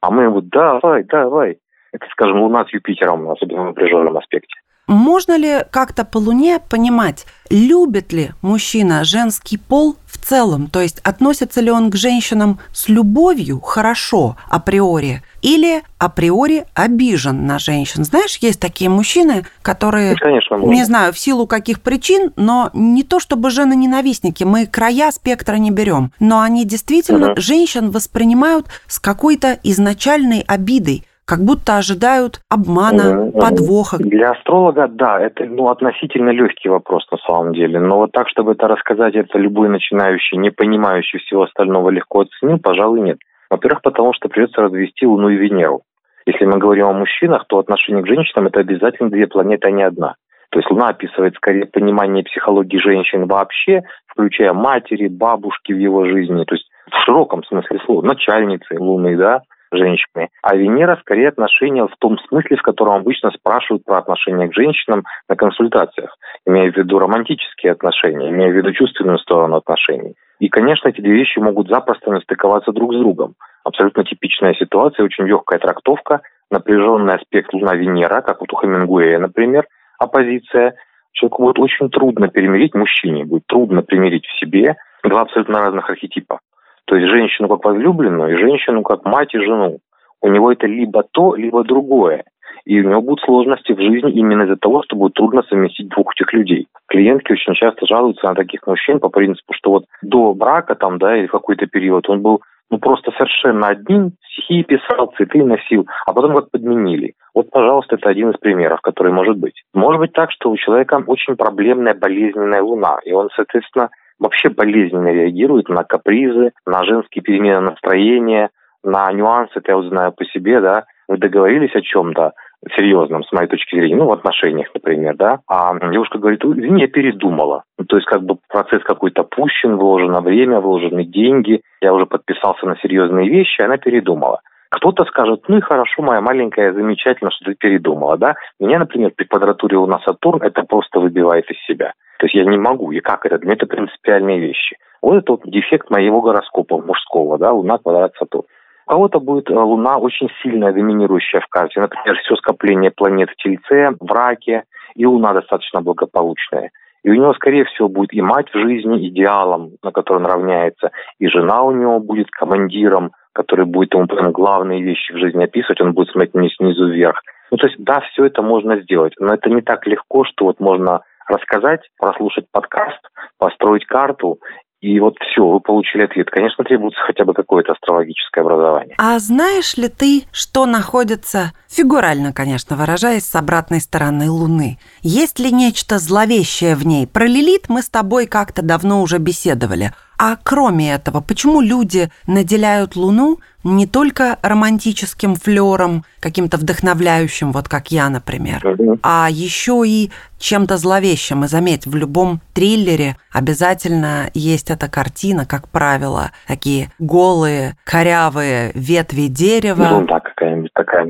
А 0.00 0.10
мы 0.10 0.24
ему, 0.24 0.40
давай, 0.40 1.04
давай. 1.04 1.58
Это, 1.92 2.06
скажем, 2.12 2.40
Луна 2.40 2.64
с 2.64 2.72
Юпитером, 2.72 3.28
особенно 3.30 3.62
в 3.62 3.66
напряженном 3.66 4.16
аспекте. 4.16 4.56
Можно 4.86 5.36
ли 5.36 5.64
как-то 5.72 6.04
по 6.04 6.18
Луне 6.18 6.60
понимать, 6.60 7.26
любит 7.50 8.12
ли 8.12 8.30
мужчина 8.40 9.02
женский 9.02 9.58
пол 9.58 9.96
в 10.06 10.16
целом? 10.16 10.68
То 10.68 10.80
есть 10.80 11.00
относится 11.00 11.60
ли 11.60 11.72
он 11.72 11.90
к 11.90 11.96
женщинам 11.96 12.60
с 12.72 12.88
любовью 12.88 13.60
хорошо 13.60 14.36
априори? 14.48 15.22
Или 15.42 15.82
априори 15.98 16.66
обижен 16.74 17.46
на 17.46 17.58
женщин. 17.58 18.04
Знаешь, 18.04 18.36
есть 18.36 18.60
такие 18.60 18.88
мужчины, 18.88 19.44
которые, 19.60 20.12
ну, 20.12 20.18
Конечно, 20.20 20.54
не 20.54 20.84
знаю, 20.84 21.12
в 21.12 21.18
силу 21.18 21.48
каких 21.48 21.82
причин, 21.82 22.32
но 22.36 22.70
не 22.72 23.02
то 23.02 23.18
чтобы 23.18 23.50
жены-ненавистники, 23.50 24.44
мы 24.44 24.66
края 24.66 25.10
спектра 25.10 25.56
не 25.56 25.72
берем, 25.72 26.12
но 26.20 26.40
они 26.40 26.64
действительно 26.64 27.32
угу. 27.32 27.40
женщин 27.40 27.90
воспринимают 27.90 28.66
с 28.86 29.00
какой-то 29.00 29.58
изначальной 29.64 30.44
обидой 30.46 31.04
как 31.26 31.40
будто 31.40 31.76
ожидают 31.76 32.40
обмана, 32.48 33.32
подвоха. 33.32 33.98
Для 33.98 34.30
астролога, 34.30 34.86
да, 34.88 35.20
это 35.20 35.44
ну, 35.44 35.68
относительно 35.68 36.30
легкий 36.30 36.68
вопрос 36.68 37.04
на 37.10 37.18
самом 37.18 37.52
деле. 37.52 37.80
Но 37.80 37.96
вот 37.96 38.12
так, 38.12 38.28
чтобы 38.28 38.52
это 38.52 38.68
рассказать, 38.68 39.14
это 39.16 39.36
любой 39.38 39.68
начинающий, 39.68 40.38
не 40.38 40.50
понимающий 40.50 41.18
всего 41.18 41.42
остального 41.42 41.90
легко 41.90 42.20
оценил, 42.20 42.58
пожалуй, 42.58 43.00
нет. 43.00 43.18
Во-первых, 43.50 43.82
потому 43.82 44.12
что 44.14 44.28
придется 44.28 44.62
развести 44.62 45.04
Луну 45.04 45.28
и 45.28 45.36
Венеру. 45.36 45.82
Если 46.26 46.44
мы 46.44 46.58
говорим 46.58 46.86
о 46.86 46.92
мужчинах, 46.92 47.44
то 47.48 47.58
отношение 47.58 48.02
к 48.02 48.08
женщинам– 48.08 48.46
это 48.48 48.60
обязательно 48.60 49.10
две 49.10 49.26
планеты, 49.26 49.68
а 49.68 49.70
не 49.70 49.82
одна. 49.82 50.14
То 50.50 50.60
есть 50.60 50.70
Луна 50.70 50.88
описывает 50.88 51.34
скорее 51.34 51.66
понимание 51.66 52.24
психологии 52.24 52.78
женщин 52.78 53.26
вообще, 53.26 53.82
включая 54.06 54.52
матери, 54.52 55.08
бабушки 55.08 55.72
в 55.72 55.78
его 55.78 56.06
жизни, 56.06 56.44
то 56.44 56.54
есть 56.54 56.68
в 56.90 57.04
широком 57.04 57.44
смысле 57.44 57.80
слова, 57.84 58.02
начальницы 58.02 58.78
Луны, 58.78 59.16
да, 59.16 59.42
женщины. 59.72 60.28
А 60.42 60.56
Венера 60.56 60.96
скорее 61.00 61.28
отношения 61.28 61.86
в 61.86 61.96
том 61.98 62.18
смысле, 62.28 62.56
в 62.56 62.62
котором 62.62 62.94
обычно 62.94 63.30
спрашивают 63.30 63.84
про 63.84 63.98
отношения 63.98 64.48
к 64.48 64.54
женщинам 64.54 65.04
на 65.28 65.36
консультациях, 65.36 66.16
имея 66.46 66.70
в 66.70 66.76
виду 66.76 66.98
романтические 66.98 67.72
отношения, 67.72 68.30
имея 68.30 68.50
в 68.50 68.56
виду 68.56 68.72
чувственную 68.72 69.18
сторону 69.18 69.56
отношений. 69.56 70.14
И, 70.38 70.48
конечно, 70.48 70.88
эти 70.88 71.00
две 71.00 71.12
вещи 71.12 71.38
могут 71.38 71.68
запросто 71.68 72.10
не 72.10 72.20
стыковаться 72.20 72.72
друг 72.72 72.94
с 72.94 72.98
другом. 72.98 73.34
Абсолютно 73.64 74.04
типичная 74.04 74.54
ситуация, 74.54 75.04
очень 75.04 75.24
легкая 75.24 75.58
трактовка, 75.58 76.20
напряженный 76.50 77.14
аспект 77.14 77.52
Луна-Венера, 77.52 78.20
как 78.20 78.40
вот 78.40 78.52
у 78.52 78.56
Хемингуэя, 78.56 79.18
например, 79.18 79.66
оппозиция. 79.98 80.74
Человеку 81.12 81.44
будет 81.44 81.58
очень 81.58 81.88
трудно 81.88 82.28
примирить, 82.28 82.74
мужчине 82.74 83.24
будет 83.24 83.46
трудно 83.46 83.82
примирить 83.82 84.26
в 84.26 84.38
себе 84.38 84.76
два 85.02 85.22
абсолютно 85.22 85.60
разных 85.60 85.88
архетипа. 85.88 86.40
То 86.86 86.96
есть 86.96 87.10
женщину 87.10 87.48
как 87.48 87.64
возлюбленную 87.64 88.34
и 88.34 88.40
женщину 88.40 88.82
как 88.82 89.04
мать 89.04 89.34
и 89.34 89.38
жену. 89.38 89.78
У 90.22 90.28
него 90.28 90.52
это 90.52 90.66
либо 90.66 91.04
то, 91.12 91.34
либо 91.34 91.64
другое. 91.64 92.24
И 92.64 92.80
у 92.80 92.88
него 92.88 93.00
будут 93.00 93.24
сложности 93.24 93.72
в 93.72 93.80
жизни 93.80 94.12
именно 94.12 94.42
из-за 94.42 94.56
того, 94.56 94.82
что 94.82 94.96
будет 94.96 95.14
трудно 95.14 95.42
совместить 95.42 95.88
двух 95.88 96.12
этих 96.14 96.32
людей. 96.32 96.66
Клиентки 96.88 97.32
очень 97.32 97.54
часто 97.54 97.86
жалуются 97.86 98.26
на 98.26 98.34
таких 98.34 98.66
мужчин 98.66 98.98
по 98.98 99.08
принципу, 99.08 99.52
что 99.54 99.70
вот 99.70 99.84
до 100.02 100.34
брака 100.34 100.74
там, 100.74 100.98
да, 100.98 101.16
или 101.16 101.26
какой-то 101.26 101.66
период 101.66 102.08
он 102.08 102.22
был 102.22 102.42
ну 102.70 102.78
просто 102.78 103.12
совершенно 103.12 103.68
одним, 103.68 104.12
стихи 104.32 104.64
писал, 104.64 105.12
цветы 105.16 105.44
носил, 105.44 105.86
а 106.06 106.12
потом 106.12 106.34
как 106.34 106.50
подменили. 106.50 107.14
Вот, 107.34 107.50
пожалуйста, 107.50 107.96
это 107.96 108.08
один 108.08 108.30
из 108.30 108.38
примеров, 108.38 108.80
который 108.80 109.12
может 109.12 109.36
быть. 109.36 109.62
Может 109.74 110.00
быть 110.00 110.12
так, 110.12 110.32
что 110.32 110.50
у 110.50 110.56
человека 110.56 111.02
очень 111.06 111.36
проблемная 111.36 111.94
болезненная 111.94 112.62
луна, 112.62 112.98
и 113.04 113.12
он, 113.12 113.28
соответственно, 113.36 113.90
вообще 114.18 114.48
болезненно 114.48 115.08
реагирует 115.08 115.68
на 115.68 115.84
капризы, 115.84 116.52
на 116.66 116.84
женские 116.84 117.22
перемены 117.22 117.60
настроения, 117.60 118.50
на 118.82 119.10
нюансы, 119.12 119.52
это 119.56 119.72
я 119.72 119.76
вот 119.76 119.86
знаю 119.86 120.12
по 120.12 120.24
себе, 120.24 120.60
да, 120.60 120.84
вы 121.08 121.18
договорились 121.18 121.74
о 121.74 121.82
чем-то 121.82 122.32
серьезном, 122.76 123.22
с 123.24 123.32
моей 123.32 123.48
точки 123.48 123.76
зрения, 123.76 123.96
ну, 123.96 124.06
в 124.06 124.12
отношениях, 124.12 124.68
например, 124.74 125.14
да, 125.16 125.40
а 125.48 125.74
девушка 125.90 126.18
говорит, 126.18 126.44
извини, 126.44 126.82
я 126.82 126.88
передумала. 126.88 127.64
Ну, 127.78 127.84
то 127.84 127.96
есть, 127.96 128.08
как 128.08 128.22
бы 128.22 128.38
процесс 128.48 128.82
какой-то 128.82 129.22
пущен, 129.24 129.76
вложено 129.76 130.20
время, 130.20 130.60
вложены 130.60 131.04
деньги, 131.04 131.60
я 131.80 131.92
уже 131.92 132.06
подписался 132.06 132.66
на 132.66 132.76
серьезные 132.76 133.28
вещи, 133.28 133.60
она 133.60 133.76
передумала. 133.76 134.40
Кто-то 134.70 135.04
скажет, 135.04 135.44
ну 135.48 135.58
и 135.58 135.60
хорошо, 135.60 136.02
моя 136.02 136.20
маленькая, 136.20 136.72
замечательно, 136.72 137.30
что 137.30 137.44
ты 137.44 137.54
передумала, 137.54 138.16
да. 138.16 138.34
Меня, 138.58 138.78
например, 138.78 139.12
при 139.16 139.24
квадратуре 139.24 139.76
у 139.76 139.86
нас 139.86 140.02
Сатурн 140.04 140.42
это 140.42 140.62
просто 140.62 141.00
выбивает 141.00 141.50
из 141.50 141.58
себя. 141.66 141.92
То 142.18 142.26
есть 142.26 142.34
я 142.34 142.44
не 142.44 142.58
могу, 142.58 142.90
и 142.92 143.00
как 143.00 143.26
это? 143.26 143.36
Это 143.36 143.66
принципиальные 143.66 144.40
вещи. 144.40 144.76
Вот 145.02 145.16
это 145.16 145.32
вот 145.32 145.42
дефект 145.44 145.90
моего 145.90 146.20
гороскопа 146.20 146.78
мужского, 146.78 147.38
да, 147.38 147.52
Луна, 147.52 147.78
квадрат, 147.78 148.14
Сатурн. 148.18 148.46
У 148.86 148.90
кого-то 148.90 149.20
будет 149.20 149.50
э, 149.50 149.54
Луна 149.54 149.98
очень 149.98 150.28
сильно 150.42 150.72
доминирующая 150.72 151.40
в 151.40 151.48
карте. 151.48 151.80
Например, 151.80 152.16
все 152.18 152.36
скопление 152.36 152.90
планет 152.90 153.30
в 153.30 153.36
Тельце, 153.36 153.96
в 154.00 154.12
Раке, 154.12 154.64
и 154.94 155.04
Луна 155.04 155.32
достаточно 155.32 155.80
благополучная. 155.80 156.70
И 157.02 157.10
у 157.10 157.14
него, 157.14 157.34
скорее 157.34 157.64
всего, 157.64 157.88
будет 157.88 158.12
и 158.12 158.20
мать 158.20 158.48
в 158.52 158.58
жизни 158.58 159.08
идеалом, 159.08 159.72
на 159.82 159.92
который 159.92 160.18
он 160.18 160.26
равняется, 160.26 160.90
и 161.18 161.28
жена 161.28 161.62
у 161.62 161.70
него 161.70 162.00
будет 162.00 162.30
командиром, 162.30 163.12
который 163.36 163.66
будет 163.66 163.92
ему 163.92 164.06
прям 164.06 164.32
главные 164.32 164.82
вещи 164.82 165.12
в 165.12 165.18
жизни 165.18 165.44
описывать, 165.44 165.80
он 165.82 165.92
будет 165.92 166.08
смотреть 166.08 166.34
не 166.34 166.48
снизу 166.48 166.88
вверх. 166.88 167.20
Ну, 167.50 167.58
то 167.58 167.66
есть, 167.66 167.78
да, 167.78 168.00
все 168.00 168.24
это 168.24 168.40
можно 168.40 168.80
сделать, 168.80 169.12
но 169.20 169.34
это 169.34 169.50
не 169.50 169.60
так 169.60 169.86
легко, 169.86 170.24
что 170.24 170.46
вот 170.46 170.58
можно 170.58 171.02
рассказать, 171.28 171.80
прослушать 171.98 172.46
подкаст, 172.50 173.00
построить 173.38 173.84
карту 173.84 174.38
и 174.80 175.00
вот 175.00 175.16
все, 175.18 175.44
вы 175.44 175.60
получили 175.60 176.04
ответ. 176.04 176.30
Конечно, 176.30 176.62
требуется 176.62 177.00
хотя 177.00 177.24
бы 177.24 177.34
какое-то 177.34 177.72
астрологическое 177.72 178.44
образование. 178.44 178.94
А 178.98 179.18
знаешь 179.18 179.76
ли 179.76 179.88
ты, 179.88 180.24
что 180.32 180.66
находится, 180.66 181.52
фигурально, 181.68 182.32
конечно, 182.32 182.76
выражаясь, 182.76 183.24
с 183.24 183.34
обратной 183.34 183.80
стороны 183.80 184.30
Луны? 184.30 184.78
Есть 185.02 185.38
ли 185.40 185.50
нечто 185.50 185.98
зловещее 185.98 186.76
в 186.76 186.86
ней? 186.86 187.06
Про 187.06 187.24
Лилит 187.24 187.68
мы 187.68 187.82
с 187.82 187.88
тобой 187.88 188.26
как-то 188.26 188.62
давно 188.62 189.02
уже 189.02 189.18
беседовали. 189.18 189.92
А 190.18 190.36
кроме 190.42 190.92
этого, 190.92 191.20
почему 191.20 191.60
люди 191.60 192.10
наделяют 192.26 192.96
Луну 192.96 193.38
не 193.64 193.86
только 193.86 194.38
романтическим 194.42 195.34
флером, 195.34 196.04
каким-то 196.20 196.56
вдохновляющим, 196.56 197.52
вот 197.52 197.68
как 197.68 197.90
я, 197.90 198.08
например, 198.08 198.62
а 199.02 199.28
еще 199.30 199.82
и 199.86 200.10
чем-то 200.38 200.76
зловещим. 200.76 201.44
И 201.44 201.48
заметь, 201.48 201.86
в 201.86 201.96
любом 201.96 202.40
триллере 202.52 203.16
обязательно 203.32 204.30
есть 204.34 204.70
эта 204.70 204.88
картина, 204.88 205.46
как 205.46 205.68
правило, 205.68 206.30
такие 206.46 206.90
голые, 206.98 207.76
корявые 207.84 208.70
ветви 208.74 209.28
дерева. 209.28 209.88
Ну 209.90 210.06
да, 210.06 210.20
какая-нибудь 210.20 210.72
такая. 210.74 211.06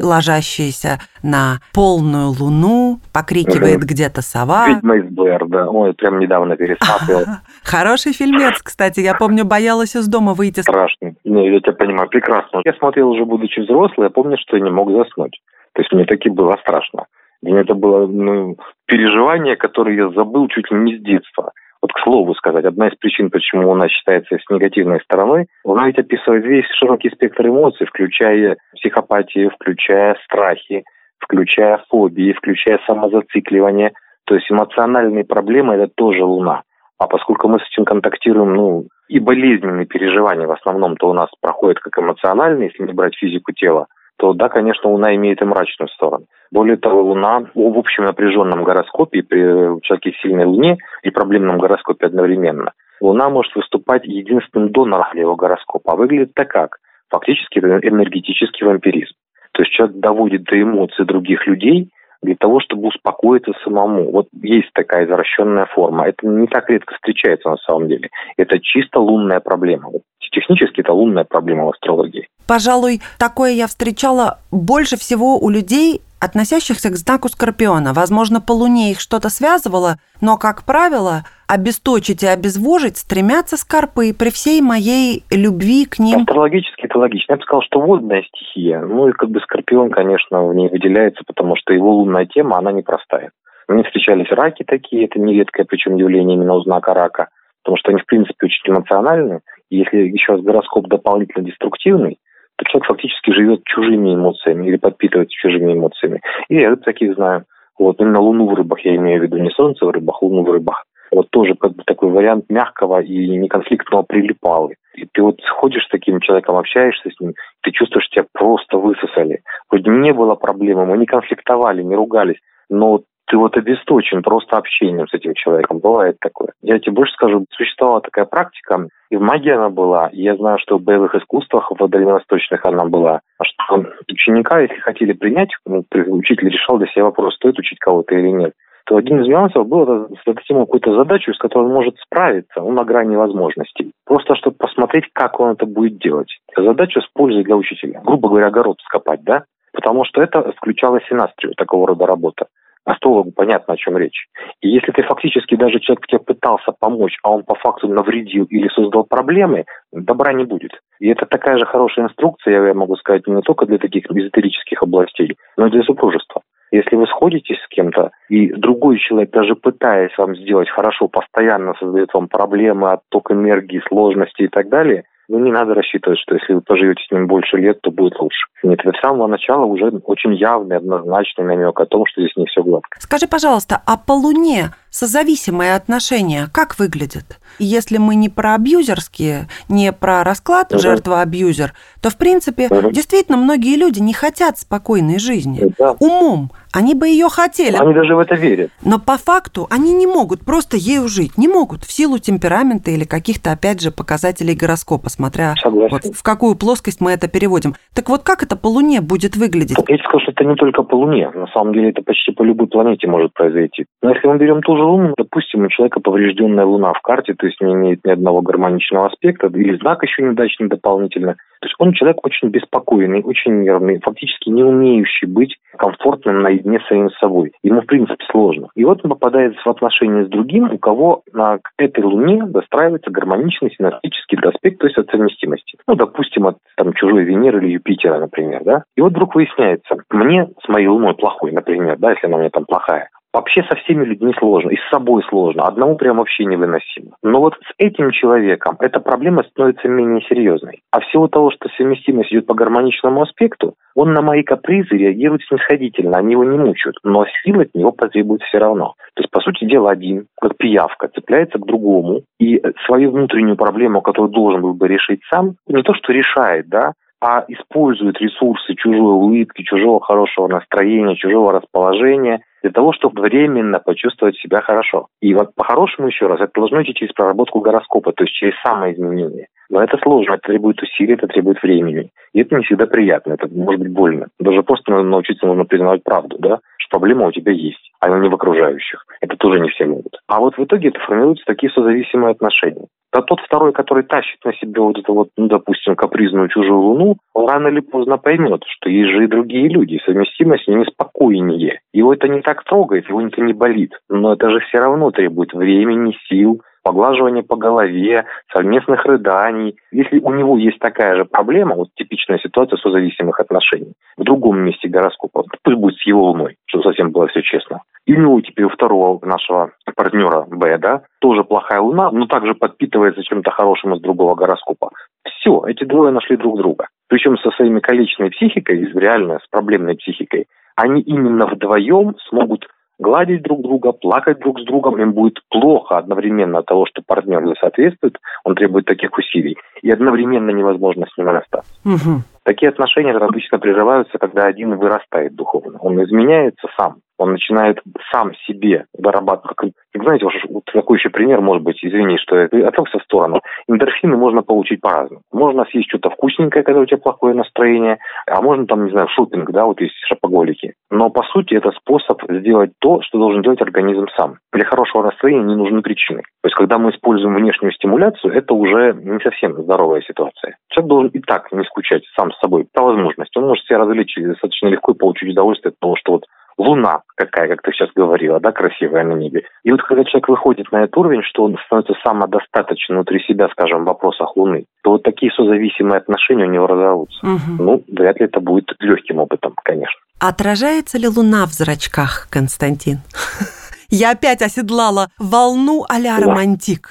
Ложащиеся 0.00 1.00
на 1.22 1.60
полную 1.72 2.30
луну, 2.30 3.00
покрикивает 3.12 3.78
угу. 3.78 3.86
где-то 3.86 4.22
сова. 4.22 4.68
Ведьма 4.68 4.96
из 4.96 5.10
Блэр, 5.10 5.46
да. 5.48 5.68
Ой, 5.68 5.92
прям 5.94 6.18
недавно 6.18 6.56
пересматривал. 6.56 7.24
Хороший 7.62 8.12
фильмец, 8.42 8.62
кстати. 8.62 9.00
Я 9.00 9.14
помню, 9.14 9.44
боялась 9.44 9.96
из 9.96 10.08
дома 10.08 10.34
выйти. 10.34 10.60
Страшно. 10.60 11.14
Не, 11.24 11.52
я 11.52 11.60
тебя 11.60 11.72
понимаю, 11.72 12.08
прекрасно. 12.08 12.60
Я 12.64 12.72
смотрел 12.74 13.10
уже, 13.10 13.24
будучи 13.24 13.60
взрослый, 13.60 14.06
я 14.06 14.10
помню, 14.10 14.36
что 14.38 14.56
я 14.56 14.62
не 14.62 14.70
мог 14.70 14.90
заснуть. 14.90 15.40
То 15.74 15.82
есть 15.82 15.92
мне 15.92 16.04
таки 16.04 16.28
было 16.28 16.56
страшно. 16.60 17.06
Для 17.42 17.52
меня 17.52 17.62
это 17.62 17.74
было 17.74 18.06
ну, 18.06 18.56
переживание, 18.86 19.56
которое 19.56 19.96
я 19.96 20.08
забыл 20.10 20.48
чуть 20.48 20.70
ли 20.70 20.78
не 20.78 20.96
с 20.96 21.02
детства. 21.02 21.52
Вот 21.80 21.92
к 21.92 21.98
слову 22.04 22.34
сказать, 22.34 22.64
одна 22.64 22.88
из 22.88 22.96
причин, 22.96 23.30
почему 23.30 23.70
у 23.70 23.74
нас 23.74 23.90
считается 23.90 24.36
с 24.36 24.50
негативной 24.50 25.00
стороной, 25.00 25.46
она 25.64 25.86
ведь 25.86 25.98
описывает 25.98 26.44
весь 26.44 26.66
широкий 26.78 27.10
спектр 27.10 27.48
эмоций, 27.48 27.86
включая 27.86 28.56
психопатию, 28.76 29.50
включая 29.50 30.16
страхи, 30.24 30.84
включая 31.18 31.82
фобии, 31.88 32.34
включая 32.34 32.78
самозацикливание. 32.86 33.92
То 34.26 34.36
есть 34.36 34.48
эмоциональные 34.48 35.24
проблемы– 35.24 35.74
это 35.74 35.90
тоже 35.92 36.22
Луна. 36.22 36.62
А 37.02 37.08
поскольку 37.08 37.48
мы 37.48 37.58
с 37.58 37.66
этим 37.72 37.84
контактируем, 37.84 38.54
ну, 38.54 38.84
и 39.08 39.18
болезненные 39.18 39.86
переживания 39.86 40.46
в 40.46 40.52
основном-то 40.52 41.08
у 41.08 41.12
нас 41.12 41.28
проходят 41.40 41.80
как 41.80 41.98
эмоциональные, 41.98 42.68
если 42.68 42.84
не 42.84 42.92
брать 42.92 43.16
физику 43.16 43.50
тела, 43.50 43.86
то 44.18 44.34
да, 44.34 44.48
конечно, 44.48 44.88
Луна 44.88 45.12
имеет 45.16 45.42
и 45.42 45.44
мрачную 45.44 45.88
сторону. 45.88 46.26
Более 46.52 46.76
того, 46.76 47.02
Луна 47.02 47.40
в 47.56 47.76
общем 47.76 48.04
напряженном 48.04 48.62
гороскопе 48.62 49.24
при 49.24 49.80
человеке 49.80 50.12
сильной 50.22 50.44
Луне 50.44 50.78
и 51.02 51.10
проблемном 51.10 51.58
гороскопе 51.58 52.06
одновременно, 52.06 52.70
Луна 53.00 53.30
может 53.30 53.52
выступать 53.56 54.04
единственным 54.04 54.70
донором 54.70 55.06
для 55.12 55.22
его 55.22 55.34
гороскопа. 55.34 55.94
А 55.94 55.96
выглядит 55.96 56.30
это 56.36 56.44
как? 56.44 56.76
Фактически 57.10 57.58
энергетический 57.58 58.64
вампиризм. 58.64 59.14
То 59.54 59.62
есть 59.62 59.72
человек 59.72 59.96
доводит 59.96 60.44
до 60.44 60.62
эмоций 60.62 61.04
других 61.04 61.48
людей– 61.48 61.90
для 62.22 62.36
того, 62.36 62.60
чтобы 62.60 62.88
успокоиться 62.88 63.52
самому. 63.64 64.10
Вот 64.10 64.28
есть 64.42 64.72
такая 64.74 65.06
извращенная 65.06 65.66
форма. 65.66 66.08
Это 66.08 66.26
не 66.26 66.46
так 66.46 66.70
редко 66.70 66.94
встречается 66.94 67.50
на 67.50 67.56
самом 67.58 67.88
деле. 67.88 68.10
Это 68.36 68.58
чисто 68.60 69.00
лунная 69.00 69.40
проблема. 69.40 69.90
Технически 70.30 70.80
это 70.80 70.94
лунная 70.94 71.24
проблема 71.24 71.66
в 71.66 71.70
астрологии. 71.70 72.26
Пожалуй, 72.46 73.02
такое 73.18 73.52
я 73.52 73.66
встречала 73.66 74.38
больше 74.50 74.96
всего 74.96 75.38
у 75.38 75.50
людей, 75.50 76.00
относящихся 76.20 76.88
к 76.88 76.96
знаку 76.96 77.28
Скорпиона. 77.28 77.92
Возможно, 77.92 78.40
по 78.40 78.52
Луне 78.52 78.92
их 78.92 79.00
что-то 79.00 79.28
связывало, 79.28 79.96
но, 80.20 80.38
как 80.38 80.62
правило, 80.64 81.24
обесточить 81.52 82.22
и 82.22 82.26
обезвожить 82.26 82.96
стремятся 82.96 83.58
скорпы 83.58 84.14
при 84.18 84.30
всей 84.30 84.62
моей 84.62 85.22
любви 85.30 85.84
к 85.84 85.98
ним. 85.98 86.20
Астрологически 86.20 86.86
это 86.86 86.98
логично. 86.98 87.32
Я 87.32 87.36
бы 87.36 87.42
сказал, 87.42 87.62
что 87.62 87.80
водная 87.80 88.22
стихия. 88.22 88.80
Ну 88.80 89.08
и 89.08 89.12
как 89.12 89.28
бы 89.28 89.40
Скорпион, 89.40 89.90
конечно, 89.90 90.46
в 90.46 90.54
ней 90.54 90.68
выделяется, 90.68 91.22
потому 91.26 91.54
что 91.56 91.74
его 91.74 91.92
лунная 91.96 92.24
тема, 92.24 92.56
она 92.56 92.72
непростая. 92.72 93.32
Мне 93.68 93.84
встречались 93.84 94.30
раки 94.30 94.64
такие, 94.64 95.04
это 95.04 95.20
нередкое 95.20 95.64
причем 95.64 95.96
явление 95.96 96.36
именно 96.36 96.54
у 96.54 96.62
знака 96.62 96.94
рака, 96.94 97.28
потому 97.62 97.76
что 97.76 97.90
они, 97.90 98.00
в 98.00 98.06
принципе, 98.06 98.46
очень 98.46 98.72
эмоциональны. 98.72 99.40
И 99.68 99.76
если 99.78 99.98
еще 99.98 100.32
раз 100.32 100.42
гороскоп 100.42 100.88
дополнительно 100.88 101.44
деструктивный, 101.44 102.18
то 102.56 102.64
человек 102.64 102.88
фактически 102.88 103.30
живет 103.30 103.64
чужими 103.64 104.14
эмоциями 104.14 104.68
или 104.68 104.76
подпитывается 104.76 105.34
чужими 105.38 105.74
эмоциями. 105.74 106.22
И 106.48 106.56
я 106.56 106.74
таких 106.76 107.14
знаю. 107.14 107.44
Вот 107.78 108.00
именно 108.00 108.20
Луну 108.20 108.48
в 108.48 108.54
рыбах 108.54 108.80
я 108.84 108.96
имею 108.96 109.20
в 109.20 109.22
виду, 109.24 109.38
не 109.38 109.50
Солнце 109.50 109.84
в 109.84 109.90
рыбах, 109.90 110.22
Луну 110.22 110.44
в 110.44 110.50
рыбах. 110.50 110.84
Вот 111.12 111.28
тоже 111.30 111.54
как 111.54 111.74
бы 111.74 111.82
такой 111.84 112.10
вариант 112.10 112.46
мягкого 112.48 113.02
и 113.02 113.28
неконфликтного 113.36 114.02
прилипалы. 114.02 114.76
И 114.94 115.06
ты 115.12 115.22
вот 115.22 115.40
ходишь 115.42 115.84
с 115.84 115.90
таким 115.90 116.20
человеком, 116.20 116.56
общаешься 116.56 117.10
с 117.10 117.20
ним, 117.20 117.34
ты 117.62 117.70
чувствуешь, 117.70 118.08
тебя 118.08 118.24
просто 118.32 118.78
высосали. 118.78 119.42
Хоть 119.68 119.86
не 119.86 120.12
было 120.12 120.34
проблемы, 120.34 120.86
мы 120.86 120.96
не 120.96 121.06
конфликтовали, 121.06 121.82
не 121.82 121.94
ругались, 121.94 122.38
но 122.70 123.02
ты 123.26 123.36
вот 123.36 123.56
обесточен 123.56 124.22
просто 124.22 124.56
общением 124.56 125.06
с 125.08 125.14
этим 125.14 125.34
человеком. 125.34 125.78
Бывает 125.78 126.16
такое. 126.20 126.52
Я 126.62 126.78
тебе 126.78 126.92
больше 126.92 127.12
скажу, 127.14 127.46
существовала 127.50 128.00
такая 128.00 128.24
практика, 128.24 128.88
и 129.10 129.16
в 129.16 129.20
магии 129.20 129.52
она 129.52 129.70
была, 129.70 130.08
и 130.08 130.22
я 130.22 130.36
знаю, 130.36 130.58
что 130.58 130.78
в 130.78 130.82
боевых 130.82 131.14
искусствах, 131.14 131.70
в 131.70 131.88
дальневосточных 131.88 132.64
она 132.64 132.84
была, 132.84 133.20
что 133.42 133.86
ученика, 134.10 134.60
если 134.60 134.78
хотели 134.80 135.12
принять, 135.12 135.50
ну, 135.66 135.84
учитель 135.92 136.48
решал 136.48 136.78
для 136.78 136.88
себя 136.88 137.04
вопрос, 137.04 137.34
стоит 137.36 137.58
учить 137.58 137.78
кого-то 137.78 138.14
или 138.14 138.28
нет, 138.28 138.52
то 138.86 138.96
один 138.96 139.20
из 139.22 139.28
нюансов 139.28 139.66
был 139.66 139.84
задать 140.24 140.48
ему 140.48 140.66
какую-то 140.66 140.94
задачу, 140.94 141.32
с 141.32 141.38
которой 141.38 141.66
он 141.66 141.74
может 141.74 141.96
справиться, 141.98 142.62
он 142.62 142.74
на 142.74 142.84
грани 142.84 143.16
возможностей. 143.16 143.92
Просто 144.04 144.34
чтобы 144.34 144.56
посмотреть, 144.56 145.04
как 145.12 145.40
он 145.40 145.52
это 145.52 145.66
будет 145.66 145.98
делать. 145.98 146.38
Задача 146.56 147.00
с 147.00 147.06
пользой 147.12 147.44
для 147.44 147.56
учителя. 147.56 148.00
Грубо 148.04 148.28
говоря, 148.28 148.48
огород 148.48 148.78
скопать, 148.84 149.22
да? 149.22 149.44
Потому 149.72 150.04
что 150.04 150.22
это 150.22 150.52
включало 150.52 151.00
синастрию, 151.08 151.54
такого 151.54 151.88
рода 151.88 152.06
работа 152.06 152.46
астрологу 152.84 153.32
понятно, 153.32 153.74
о 153.74 153.76
чем 153.76 153.96
речь. 153.96 154.26
И 154.60 154.68
если 154.68 154.92
ты 154.92 155.02
фактически 155.02 155.54
даже 155.54 155.80
человек 155.80 156.06
тебе 156.06 156.18
пытался 156.18 156.72
помочь, 156.72 157.16
а 157.22 157.30
он 157.30 157.44
по 157.44 157.54
факту 157.54 157.88
навредил 157.88 158.44
или 158.46 158.68
создал 158.68 159.04
проблемы, 159.04 159.64
добра 159.92 160.32
не 160.32 160.44
будет. 160.44 160.72
И 160.98 161.08
это 161.08 161.26
такая 161.26 161.58
же 161.58 161.66
хорошая 161.66 162.06
инструкция, 162.06 162.66
я 162.66 162.74
могу 162.74 162.96
сказать, 162.96 163.26
не 163.26 163.42
только 163.42 163.66
для 163.66 163.78
таких 163.78 164.10
эзотерических 164.10 164.82
областей, 164.82 165.36
но 165.56 165.66
и 165.66 165.70
для 165.70 165.82
супружества. 165.82 166.42
Если 166.72 166.96
вы 166.96 167.06
сходитесь 167.06 167.58
с 167.58 167.68
кем-то, 167.68 168.10
и 168.28 168.50
другой 168.52 168.98
человек, 168.98 169.30
даже 169.30 169.54
пытаясь 169.54 170.16
вам 170.16 170.34
сделать 170.34 170.70
хорошо, 170.70 171.06
постоянно 171.06 171.74
создает 171.78 172.12
вам 172.14 172.28
проблемы, 172.28 172.92
отток 172.92 173.30
энергии, 173.30 173.82
сложности 173.88 174.42
и 174.42 174.48
так 174.48 174.68
далее, 174.70 175.04
ну, 175.28 175.38
не 175.38 175.52
надо 175.52 175.74
рассчитывать, 175.74 176.18
что 176.18 176.34
если 176.34 176.54
вы 176.54 176.60
поживете 176.60 177.02
с 177.06 177.10
ним 177.10 177.26
больше 177.26 177.56
лет, 177.56 177.80
то 177.80 177.90
будет 177.90 178.18
лучше. 178.18 178.46
Нет, 178.62 178.80
это 178.84 178.96
с 178.96 179.00
самого 179.00 179.26
начала 179.28 179.64
уже 179.64 179.86
очень 180.04 180.34
явный, 180.34 180.76
однозначный 180.76 181.44
намек 181.44 181.78
о 181.80 181.86
том, 181.86 182.04
что 182.06 182.20
здесь 182.20 182.36
не 182.36 182.46
все 182.46 182.62
гладко. 182.62 183.00
Скажи, 183.00 183.26
пожалуйста, 183.28 183.80
а 183.86 183.96
по 183.96 184.12
Луне 184.12 184.70
созависимые 184.92 185.74
отношения 185.74 186.48
как 186.52 186.78
выглядят? 186.78 187.40
Если 187.58 187.98
мы 187.98 188.14
не 188.14 188.28
про 188.28 188.54
абьюзерские, 188.54 189.48
не 189.68 189.92
про 189.92 190.22
расклад 190.22 190.72
угу. 190.72 190.80
жертва-абьюзер, 190.80 191.72
то, 192.00 192.10
в 192.10 192.16
принципе, 192.16 192.68
угу. 192.68 192.92
действительно, 192.92 193.36
многие 193.36 193.76
люди 193.76 193.98
не 193.98 194.12
хотят 194.12 194.58
спокойной 194.58 195.18
жизни. 195.18 195.72
Да. 195.78 195.96
Умом 195.98 196.52
они 196.72 196.94
бы 196.94 197.06
ее 197.06 197.28
хотели. 197.28 197.76
Они 197.76 197.92
даже 197.92 198.16
в 198.16 198.18
это 198.18 198.34
верят. 198.34 198.70
Но 198.82 198.98
по 198.98 199.18
факту 199.18 199.66
они 199.70 199.92
не 199.92 200.06
могут 200.06 200.44
просто 200.44 200.76
ею 200.76 201.06
жить. 201.06 201.36
Не 201.36 201.46
могут 201.46 201.84
в 201.84 201.92
силу 201.92 202.18
темперамента 202.18 202.90
или 202.90 203.04
каких-то, 203.04 203.52
опять 203.52 203.82
же, 203.82 203.90
показателей 203.90 204.54
гороскопа, 204.54 205.10
смотря 205.10 205.54
вот 205.64 206.04
в 206.04 206.22
какую 206.22 206.56
плоскость 206.56 207.00
мы 207.00 207.12
это 207.12 207.28
переводим. 207.28 207.74
Так 207.94 208.08
вот, 208.08 208.22
как 208.22 208.42
это 208.42 208.56
по 208.56 208.68
Луне 208.68 209.02
будет 209.02 209.36
выглядеть? 209.36 209.76
Я 209.86 209.98
скажу, 209.98 210.20
что 210.22 210.32
это 210.32 210.44
не 210.44 210.54
только 210.54 210.82
по 210.82 210.94
Луне. 210.94 211.30
На 211.34 211.46
самом 211.48 211.74
деле 211.74 211.90
это 211.90 212.02
почти 212.02 212.32
по 212.32 212.42
любой 212.42 212.66
планете 212.66 213.06
может 213.06 213.34
произойти. 213.34 213.84
Но 214.00 214.10
если 214.14 214.26
мы 214.26 214.38
берем 214.38 214.62
ту 214.62 214.76
же 214.76 214.81
Луну, 214.84 215.14
допустим, 215.16 215.64
у 215.64 215.68
человека 215.68 216.00
поврежденная 216.00 216.64
Луна 216.64 216.92
в 216.92 217.00
карте, 217.00 217.34
то 217.34 217.46
есть 217.46 217.60
не 217.60 217.72
имеет 217.74 218.04
ни 218.04 218.10
одного 218.10 218.42
гармоничного 218.42 219.06
аспекта, 219.06 219.48
или 219.48 219.76
знак 219.76 220.02
еще 220.02 220.22
неудачный 220.22 220.68
дополнительно, 220.68 221.34
то 221.62 221.68
есть 221.68 221.76
он 221.78 221.92
человек 221.92 222.24
очень 222.24 222.48
беспокойный, 222.48 223.22
очень 223.22 223.62
нервный, 223.62 224.00
фактически 224.00 224.48
не 224.48 224.64
умеющий 224.64 225.28
быть 225.28 225.56
комфортным 225.76 226.42
наедине 226.42 226.80
с 226.80 226.88
самим 226.88 227.10
собой. 227.20 227.52
Ему, 227.62 227.82
в 227.82 227.86
принципе, 227.86 228.24
сложно. 228.30 228.68
И 228.74 228.84
вот 228.84 229.00
он 229.04 229.10
попадает 229.10 229.54
в 229.56 229.68
отношения 229.68 230.24
с 230.24 230.28
другим, 230.28 230.72
у 230.72 230.78
кого 230.78 231.22
на 231.32 231.60
этой 231.78 232.02
Луне 232.02 232.42
достраивается 232.46 233.12
гармоничный 233.12 233.70
синергетический 233.76 234.38
аспект, 234.38 234.80
то 234.80 234.86
есть 234.86 234.98
от 234.98 235.08
совместимости. 235.10 235.78
Ну, 235.86 235.94
допустим, 235.94 236.48
от 236.48 236.56
там, 236.76 236.92
чужой 236.94 237.22
Венеры 237.22 237.64
или 237.64 237.74
Юпитера, 237.74 238.18
например, 238.18 238.64
да. 238.64 238.82
И 238.96 239.00
вот 239.00 239.12
вдруг 239.12 239.36
выясняется, 239.36 239.96
мне 240.10 240.48
с 240.64 240.68
моей 240.68 240.88
Луной 240.88 241.14
плохой, 241.14 241.52
например, 241.52 241.96
да, 241.98 242.10
если 242.10 242.26
она 242.26 242.38
у 242.38 242.40
меня 242.40 242.50
там 242.50 242.64
плохая, 242.64 243.08
Вообще 243.32 243.62
со 243.62 243.76
всеми 243.76 244.04
людьми 244.04 244.34
сложно, 244.38 244.70
и 244.70 244.76
с 244.76 244.90
собой 244.90 245.22
сложно, 245.28 245.62
одному 245.64 245.96
прям 245.96 246.18
вообще 246.18 246.44
невыносимо. 246.44 247.16
Но 247.22 247.40
вот 247.40 247.54
с 247.54 247.72
этим 247.78 248.10
человеком 248.10 248.76
эта 248.78 249.00
проблема 249.00 249.42
становится 249.44 249.88
менее 249.88 250.20
серьезной. 250.28 250.82
А 250.90 251.00
всего 251.00 251.28
того, 251.28 251.50
что 251.50 251.70
совместимость 251.76 252.30
идет 252.30 252.46
по 252.46 252.54
гармоничному 252.54 253.22
аспекту, 253.22 253.74
он 253.94 254.12
на 254.12 254.20
мои 254.20 254.42
капризы 254.42 254.96
реагирует 254.96 255.42
снисходительно, 255.48 256.18
они 256.18 256.32
его 256.32 256.44
не 256.44 256.58
мучают, 256.58 256.96
но 257.04 257.24
сил 257.42 257.60
от 257.60 257.74
него 257.74 257.92
потребует 257.92 258.42
все 258.42 258.58
равно. 258.58 258.94
То 259.14 259.22
есть, 259.22 259.30
по 259.30 259.40
сути 259.40 259.64
дела, 259.64 259.90
один, 259.90 260.26
как 260.40 260.56
пиявка, 260.56 261.08
цепляется 261.08 261.58
к 261.58 261.66
другому, 261.66 262.22
и 262.38 262.60
свою 262.86 263.12
внутреннюю 263.12 263.56
проблему, 263.56 264.02
которую 264.02 264.30
должен 264.30 264.60
был 264.60 264.74
бы 264.74 264.88
решить 264.88 265.20
сам, 265.30 265.54
не 265.66 265.82
то 265.82 265.94
что 265.94 266.12
решает, 266.12 266.68
да, 266.68 266.92
а 267.22 267.44
использует 267.46 268.20
ресурсы 268.20 268.74
чужой 268.74 268.98
улыбки, 268.98 269.62
чужого 269.62 270.00
хорошего 270.00 270.48
настроения, 270.48 271.14
чужого 271.14 271.52
расположения 271.52 272.42
для 272.62 272.72
того, 272.72 272.92
чтобы 272.92 273.22
временно 273.22 273.78
почувствовать 273.78 274.36
себя 274.38 274.60
хорошо. 274.60 275.06
И 275.20 275.32
вот 275.32 275.54
по-хорошему 275.54 276.08
еще 276.08 276.26
раз, 276.26 276.40
это 276.40 276.50
должно 276.52 276.82
идти 276.82 276.94
через 276.94 277.12
проработку 277.12 277.60
гороскопа, 277.60 278.12
то 278.12 278.24
есть 278.24 278.34
через 278.34 278.54
самоизменение. 278.64 279.46
Но 279.70 279.82
это 279.82 279.98
сложно, 279.98 280.34
это 280.34 280.48
требует 280.48 280.82
усилий, 280.82 281.14
это 281.14 281.26
требует 281.26 281.62
времени. 281.62 282.10
И 282.32 282.40
это 282.40 282.56
не 282.56 282.64
всегда 282.64 282.86
приятно, 282.86 283.34
это 283.34 283.48
может 283.48 283.80
быть 283.80 283.92
больно. 283.92 284.26
Даже 284.38 284.62
просто 284.62 285.02
научиться 285.02 285.46
нужно 285.46 285.64
признавать 285.64 286.02
правду, 286.04 286.36
да, 286.38 286.60
что 286.78 286.98
проблема 286.98 287.26
у 287.26 287.32
тебя 287.32 287.52
есть, 287.52 287.90
а 288.00 288.08
не 288.18 288.28
в 288.28 288.34
окружающих. 288.34 289.04
Это 289.20 289.36
тоже 289.36 289.60
не 289.60 289.68
все 289.70 289.86
могут. 289.86 290.18
А 290.26 290.40
вот 290.40 290.56
в 290.56 290.64
итоге 290.64 290.88
это 290.88 291.00
формируются 291.00 291.44
такие 291.46 291.70
созависимые 291.70 292.32
отношения. 292.32 292.86
А 293.12 293.20
тот 293.20 293.40
второй, 293.40 293.72
который 293.72 294.04
тащит 294.04 294.42
на 294.42 294.54
себе 294.54 294.80
вот 294.80 294.98
эту 294.98 295.12
вот, 295.12 295.28
ну, 295.36 295.46
допустим, 295.46 295.96
капризную 295.96 296.48
чужую 296.48 296.80
луну, 296.80 297.16
он 297.34 297.48
рано 297.48 297.68
или 297.68 297.80
поздно 297.80 298.16
поймет, 298.16 298.62
что 298.66 298.88
есть 298.88 299.10
же 299.10 299.24
и 299.24 299.28
другие 299.28 299.68
люди, 299.68 299.94
и 299.94 300.02
совместимость 300.02 300.64
с 300.64 300.68
ними 300.68 300.84
спокойнее. 300.84 301.80
Его 301.92 302.14
это 302.14 302.26
не 302.28 302.40
так 302.40 302.64
трогает, 302.64 303.08
его 303.08 303.20
это 303.20 303.42
не 303.42 303.52
болит. 303.52 303.92
Но 304.08 304.32
это 304.32 304.50
же 304.50 304.60
все 304.60 304.78
равно 304.78 305.10
требует 305.10 305.52
времени, 305.52 306.16
сил, 306.26 306.62
поглаживания 306.82 307.42
по 307.42 307.56
голове, 307.56 308.26
совместных 308.52 309.04
рыданий. 309.04 309.76
Если 309.90 310.18
у 310.18 310.32
него 310.32 310.56
есть 310.56 310.78
такая 310.78 311.16
же 311.16 311.24
проблема, 311.24 311.74
вот 311.74 311.88
типичная 311.96 312.38
ситуация 312.38 312.76
созависимых 312.76 313.38
отношений, 313.40 313.94
в 314.16 314.24
другом 314.24 314.58
месте 314.58 314.88
гороскопа, 314.88 315.44
пусть 315.62 315.78
будет 315.78 315.96
с 315.96 316.06
его 316.06 316.30
луной, 316.30 316.56
чтобы 316.66 316.84
совсем 316.84 317.10
было 317.10 317.28
все 317.28 317.42
честно. 317.42 317.82
И 318.04 318.14
у 318.14 318.20
него 318.20 318.40
теперь 318.40 318.64
у 318.66 318.68
второго 318.68 319.24
нашего 319.24 319.70
партнера 319.94 320.44
Б, 320.48 320.76
да, 320.78 321.02
тоже 321.20 321.44
плохая 321.44 321.80
луна, 321.80 322.10
но 322.10 322.26
также 322.26 322.54
подпитывается 322.54 323.22
чем-то 323.22 323.50
хорошим 323.52 323.94
из 323.94 324.00
другого 324.00 324.34
гороскопа. 324.34 324.90
Все, 325.24 325.62
эти 325.68 325.84
двое 325.84 326.10
нашли 326.12 326.36
друг 326.36 326.58
друга. 326.58 326.88
Причем 327.08 327.36
со 327.38 327.50
своими 327.50 327.80
количественной 327.80 328.30
психикой, 328.30 328.90
реально 328.94 329.38
с 329.38 329.48
проблемной 329.48 329.96
психикой, 329.96 330.46
они 330.76 331.02
именно 331.02 331.46
вдвоем 331.46 332.16
смогут 332.28 332.66
гладить 333.02 333.42
друг 333.42 333.60
друга, 333.60 333.92
плакать 333.92 334.38
друг 334.38 334.60
с 334.60 334.64
другом, 334.64 335.00
им 335.00 335.12
будет 335.12 335.40
плохо 335.50 335.98
одновременно 335.98 336.60
от 336.60 336.66
того, 336.66 336.86
что 336.86 337.02
партнер 337.06 337.42
не 337.42 337.54
соответствует, 337.60 338.18
он 338.44 338.54
требует 338.54 338.86
таких 338.86 339.10
усилий, 339.18 339.58
и 339.82 339.90
одновременно 339.90 340.50
невозможно 340.50 341.06
с 341.06 341.18
ним 341.18 341.28
расстаться. 341.28 341.70
Угу. 341.84 342.22
Такие 342.44 342.70
отношения 342.70 343.12
обычно 343.12 343.58
прерываются, 343.58 344.18
когда 344.18 344.46
один 344.46 344.76
вырастает 344.76 345.34
духовно. 345.34 345.78
Он 345.80 346.02
изменяется 346.02 346.68
сам, 346.76 346.96
он 347.22 347.32
начинает 347.32 347.80
сам 348.10 348.34
себе 348.46 348.86
вырабатывать. 348.96 349.56
Как, 349.56 349.70
знаете, 349.94 350.26
вот 350.48 350.64
такой 350.64 350.98
еще 350.98 351.10
пример 351.10 351.40
может 351.40 351.62
быть, 351.62 351.78
извини, 351.82 352.18
что 352.18 352.36
я 352.36 352.68
отвлекся 352.68 352.98
в 352.98 353.04
сторону. 353.04 353.40
Эндорфины 353.68 354.16
можно 354.16 354.42
получить 354.42 354.80
по-разному. 354.80 355.22
Можно 355.32 355.64
съесть 355.66 355.88
что-то 355.88 356.10
вкусненькое, 356.10 356.64
когда 356.64 356.80
у 356.80 356.86
тебя 356.86 356.98
плохое 356.98 357.34
настроение, 357.34 357.98
а 358.26 358.40
можно 358.40 358.66
там, 358.66 358.84
не 358.86 358.90
знаю, 358.90 359.08
шопинг, 359.08 359.50
да, 359.50 359.64
вот 359.64 359.80
есть 359.80 359.94
шопоголики. 360.06 360.74
Но 360.90 361.10
по 361.10 361.22
сути 361.24 361.54
это 361.54 361.70
способ 361.72 362.22
сделать 362.28 362.72
то, 362.80 363.00
что 363.02 363.18
должен 363.18 363.42
делать 363.42 363.60
организм 363.60 364.06
сам. 364.16 364.38
Для 364.52 364.64
хорошего 364.64 365.02
настроения 365.02 365.44
не 365.44 365.56
нужны 365.56 365.82
причины. 365.82 366.22
То 366.42 366.48
есть, 366.48 366.56
когда 366.56 366.78
мы 366.78 366.90
используем 366.90 367.34
внешнюю 367.34 367.72
стимуляцию, 367.72 368.34
это 368.34 368.54
уже 368.54 368.94
не 368.94 369.20
совсем 369.20 369.54
здоровая 369.62 370.02
ситуация. 370.02 370.56
Человек 370.70 370.88
должен 370.88 371.08
и 371.10 371.20
так 371.20 371.50
не 371.52 371.64
скучать 371.64 372.02
сам 372.16 372.32
с 372.32 372.38
собой 372.38 372.66
по 372.72 372.82
возможности. 372.82 373.38
Он 373.38 373.48
может 373.48 373.64
себя 373.64 373.78
развлечь 373.78 374.14
достаточно 374.16 374.68
легко 374.68 374.92
и 374.92 374.98
получить 374.98 375.30
удовольствие 375.30 375.70
от 375.70 375.78
того, 375.78 375.96
что 375.96 376.12
вот 376.12 376.24
луна 376.58 377.02
какая, 377.16 377.48
как 377.48 377.62
ты 377.62 377.72
сейчас 377.72 377.90
говорила, 377.94 378.40
да, 378.40 378.52
красивая 378.52 379.04
на 379.04 379.14
небе. 379.14 379.44
И 379.64 379.70
вот 379.70 379.82
когда 379.82 380.04
человек 380.04 380.28
выходит 380.28 380.72
на 380.72 380.84
этот 380.84 380.96
уровень, 380.96 381.22
что 381.22 381.44
он 381.44 381.56
становится 381.66 381.94
самодостаточен 382.04 382.94
внутри 382.94 383.20
себя, 383.20 383.48
скажем, 383.52 383.82
в 383.82 383.86
вопросах 383.86 384.36
Луны, 384.36 384.64
то 384.82 384.92
вот 384.92 385.02
такие 385.02 385.30
созависимые 385.32 385.98
отношения 385.98 386.44
у 386.44 386.50
него 386.50 386.66
разорвутся. 386.66 387.24
Угу. 387.24 387.62
Ну, 387.62 387.84
вряд 387.88 388.18
ли 388.20 388.26
это 388.26 388.40
будет 388.40 388.72
легким 388.80 389.18
опытом, 389.18 389.54
конечно. 389.62 390.00
Отражается 390.20 390.98
ли 390.98 391.08
Луна 391.08 391.46
в 391.46 391.52
зрачках, 391.52 392.28
Константин? 392.30 392.98
Я 393.88 394.12
опять 394.12 394.40
оседлала 394.40 395.08
волну 395.18 395.84
а-ля 395.88 396.18
романтик. 396.18 396.88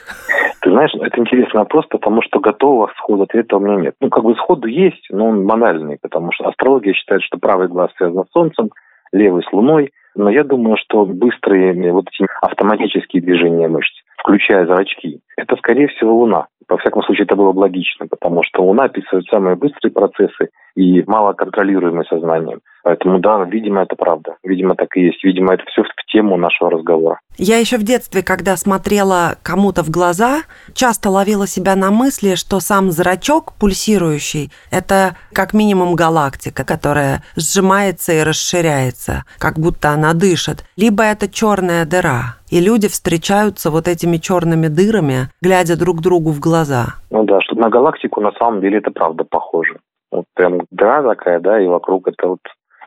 Ты 0.61 0.69
знаешь, 0.69 0.91
это 0.93 1.19
интересный 1.19 1.59
вопрос, 1.59 1.85
потому 1.89 2.21
что 2.21 2.39
готового 2.39 2.91
схода 2.97 3.23
ответа 3.23 3.57
у 3.57 3.59
меня 3.59 3.77
нет. 3.77 3.95
Ну, 3.99 4.09
как 4.09 4.23
бы 4.23 4.35
сходу 4.35 4.67
есть, 4.67 5.07
но 5.09 5.29
он 5.29 5.47
банальный, 5.47 5.97
потому 5.99 6.31
что 6.31 6.47
астрология 6.47 6.93
считает, 6.93 7.23
что 7.23 7.39
правый 7.39 7.67
глаз 7.67 7.89
связан 7.97 8.25
с 8.25 8.31
Солнцем, 8.31 8.69
левый 9.11 9.43
с 9.43 9.51
Луной. 9.51 9.91
Но 10.15 10.29
я 10.29 10.43
думаю, 10.43 10.77
что 10.77 11.05
быстрые 11.05 11.91
вот 11.91 12.05
эти 12.11 12.27
автоматические 12.41 13.21
движения 13.21 13.67
мышц, 13.67 13.93
включая 14.17 14.65
зрачки, 14.65 15.19
это, 15.37 15.55
скорее 15.57 15.87
всего, 15.87 16.15
Луна. 16.15 16.47
Во 16.67 16.77
всяком 16.77 17.03
случае, 17.03 17.25
это 17.25 17.35
было 17.35 17.51
бы 17.51 17.59
логично, 17.59 18.07
потому 18.07 18.43
что 18.43 18.63
Луна 18.63 18.85
описывает 18.85 19.25
самые 19.27 19.55
быстрые 19.55 19.91
процессы 19.91 20.49
и 20.75 21.03
мало 21.05 21.33
контролируемые 21.33 22.05
сознанием. 22.05 22.61
Поэтому 22.83 23.19
да, 23.19 23.43
видимо, 23.43 23.83
это 23.83 23.95
правда. 23.95 24.37
Видимо, 24.43 24.75
так 24.75 24.95
и 24.95 25.01
есть. 25.01 25.23
Видимо, 25.23 25.53
это 25.53 25.63
все 25.67 25.83
в 25.83 26.11
тему 26.11 26.37
нашего 26.37 26.71
разговора. 26.71 27.19
Я 27.37 27.57
еще 27.57 27.77
в 27.77 27.83
детстве, 27.83 28.23
когда 28.23 28.57
смотрела 28.57 29.35
кому-то 29.43 29.83
в 29.83 29.89
глаза, 29.89 30.41
часто 30.73 31.09
ловила 31.09 31.47
себя 31.47 31.75
на 31.75 31.91
мысли, 31.91 32.35
что 32.35 32.59
сам 32.59 32.91
зрачок 32.91 33.53
пульсирующий– 33.59 34.51
это 34.71 35.15
как 35.31 35.53
минимум 35.53 35.95
галактика, 35.95 36.65
которая 36.65 37.23
сжимается 37.35 38.13
и 38.13 38.23
расширяется, 38.23 39.25
как 39.37 39.59
будто 39.59 39.89
она 39.89 40.00
дышит. 40.13 40.65
Либо 40.75 41.03
это 41.03 41.29
черная 41.29 41.85
дыра, 41.85 42.37
и 42.49 42.59
люди 42.59 42.87
встречаются 42.87 43.71
вот 43.71 43.87
этими 43.87 44.17
черными 44.17 44.67
дырами, 44.67 45.29
глядя 45.41 45.77
друг 45.77 46.01
другу 46.01 46.31
в 46.31 46.39
глаза. 46.39 46.95
Ну 47.09 47.23
да, 47.23 47.39
что 47.41 47.55
на 47.55 47.69
галактику 47.69 48.21
на 48.21 48.31
самом 48.33 48.61
деле 48.61 48.79
это 48.79 48.91
правда 48.91 49.23
похоже. 49.23 49.77
Вот 50.11 50.25
прям 50.35 50.61
дыра 50.71 51.01
такая, 51.03 51.39
да, 51.39 51.59
и 51.61 51.67
вокруг 51.67 52.07
это 52.07 52.27
вот... 52.27 52.39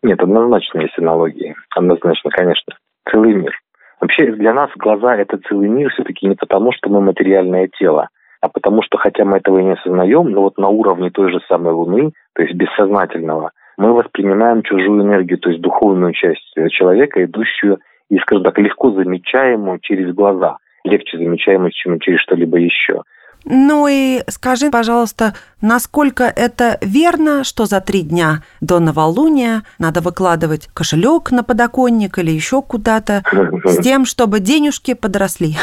Нет, 0.03 0.21
однозначно 0.21 0.81
есть 0.81 0.99
аналогии. 0.99 1.55
Однозначно, 1.75 2.31
конечно. 2.31 2.75
Целый 3.11 3.33
мир. 3.33 3.53
Вообще 4.01 4.33
для 4.33 4.53
нас 4.53 4.71
глаза– 4.77 5.17
это 5.17 5.39
целый 5.49 5.69
мир 5.69 5.91
все-таки 5.91 6.27
не 6.27 6.35
потому, 6.35 6.73
что 6.73 6.91
мы 6.91 7.01
материальное 7.01 7.71
тело, 7.79 8.09
а 8.43 8.49
потому 8.51 8.83
что, 8.83 8.99
хотя 8.99 9.25
мы 9.25 9.39
этого 9.39 9.59
и 9.59 9.65
не 9.65 9.73
осознаем, 9.73 10.31
но 10.31 10.43
вот 10.43 10.59
на 10.59 10.69
уровне 10.69 11.09
той 11.11 11.33
же 11.33 11.41
самой 11.49 11.73
Луны, 11.73 12.13
то 12.35 12.43
есть 12.43 12.55
бессознательного, 12.55 13.53
мы 13.77 13.93
воспринимаем 13.93 14.63
чужую 14.63 15.03
энергию, 15.03 15.39
то 15.39 15.51
есть 15.51 15.61
духовную 15.61 16.13
часть 16.13 16.55
человека, 16.71 17.25
идущую 17.25 17.79
и, 18.11 18.19
скажем 18.19 18.45
так, 18.45 18.59
легко 18.59 18.91
замечаемую 18.93 19.79
через 19.81 20.15
глаза, 20.15 20.59
легче 20.85 21.19
замечаемую, 21.19 21.71
чем 21.73 21.99
через 22.01 22.21
что-либо 22.21 22.59
еще. 22.59 23.03
Ну 23.47 23.87
и 23.89 24.21
скажи, 24.29 24.71
пожалуйста, 24.71 25.35
насколько 25.61 26.25
это 26.25 26.79
верно, 26.81 27.45
что 27.45 27.67
за 27.67 27.81
три 27.81 28.03
дня 28.03 28.43
до 28.61 28.81
новолуния 28.81 29.65
надо 29.79 30.01
выкладывать 30.01 30.69
кошелек 30.73 31.31
на 31.31 31.43
подоконник 31.45 32.19
или 32.19 32.31
еще 32.31 32.63
куда-то 32.63 33.23
с 33.65 33.83
тем, 33.83 34.07
чтобы 34.07 34.41
денежки 34.41 34.95
подросли? 34.95 35.55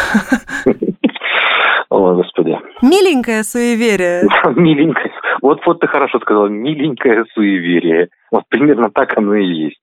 О, 1.89 2.15
Господи. 2.15 2.58
Миленькое 2.82 3.43
суеверие. 3.43 4.24
Миленькое. 4.56 5.11
Вот, 5.41 5.60
вот 5.65 5.80
ты 5.80 5.88
хорошо 5.88 6.19
сказала. 6.19 6.47
Миленькое 6.47 7.25
суеверие. 7.34 8.10
Вот 8.32 8.43
примерно 8.49 8.89
так 8.89 9.17
оно 9.17 9.36
и 9.36 9.45
есть. 9.45 9.82